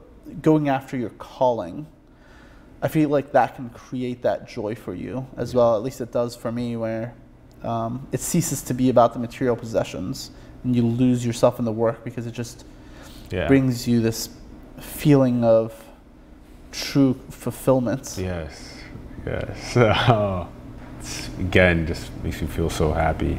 [0.41, 1.87] going after your calling,
[2.81, 5.75] I feel like that can create that joy for you as well.
[5.75, 7.13] At least it does for me, where
[7.63, 10.31] um, it ceases to be about the material possessions
[10.63, 12.65] and you lose yourself in the work because it just
[13.31, 13.47] Yeah.
[13.47, 14.29] brings you this
[14.79, 15.73] feeling of
[16.71, 18.15] true fulfillment.
[18.19, 18.73] Yes,
[19.25, 19.75] yes.
[21.03, 23.37] It's, again, just makes me feel so happy.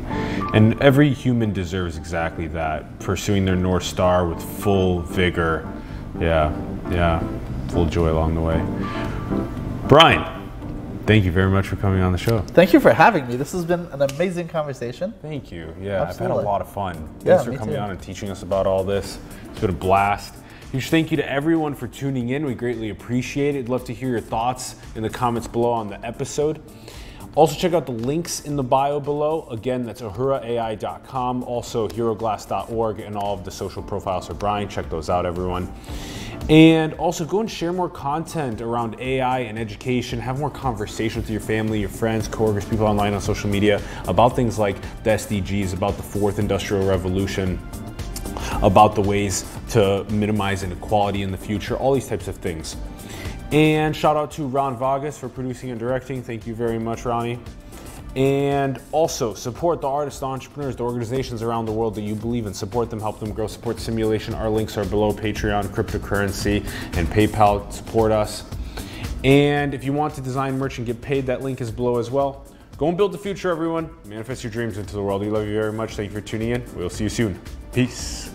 [0.53, 5.67] And every human deserves exactly that pursuing their North Star with full vigor.
[6.21, 6.55] Yeah,
[6.91, 7.27] yeah,
[7.69, 8.63] full joy along the way.
[9.89, 10.51] Bryan,
[11.07, 12.41] thank you very much for coming on the show.
[12.41, 13.37] Thank you for having me.
[13.37, 15.15] This has been an amazing conversation.
[15.23, 15.75] Thank you.
[15.81, 16.97] Yeah, I've had a lot of fun.
[17.25, 17.81] Yeah, Thanks for coming too.
[17.81, 19.19] on and teaching us about all this.
[19.53, 20.35] It's been a blast.
[20.71, 22.45] Huge thank you to everyone for tuning in.
[22.45, 23.71] We greatly appreciate it.
[23.71, 26.61] Love to hear your thoughts in the comments below on the episode.
[27.37, 29.49] Also, check out the links in the bio below.
[29.51, 34.69] Again, that's ahuraai.com, also heroglass.org, and all of the social profiles for Bryan.
[34.69, 35.73] Check those out, everyone.
[36.49, 40.21] And also go and share more content around AI and education.
[40.21, 44.37] Have more conversations with your family, your friends, coworkers, people online on social media about
[44.37, 47.59] things like the SDGs, about the fourth industrial revolution,
[48.63, 52.77] about the ways to minimize inequality in the future, all these types of things.
[53.53, 56.23] And shout out to Ron Vargas for producing and directing.
[56.23, 57.39] Thank you very much, Ronnie.
[58.17, 62.47] And also support the artists, the entrepreneurs, the organizations around the world that you believe
[62.47, 62.55] in.
[62.55, 64.35] Support them, help them grow, support simulation.
[64.35, 66.65] Our links are below Patreon, cryptocurrency,
[66.97, 67.73] and PayPal.
[67.73, 68.45] Support us.
[69.25, 72.11] And if you want to design merch and get paid, that link is below as
[72.11, 72.47] well.
[72.77, 73.89] Go and build the future, everyone.
[74.05, 75.23] Manifest your dreams into the world.
[75.23, 75.97] We love you very much.
[75.97, 76.65] Thank you for tuning in.
[76.77, 77.41] We'll see you soon.
[77.73, 78.34] Peace.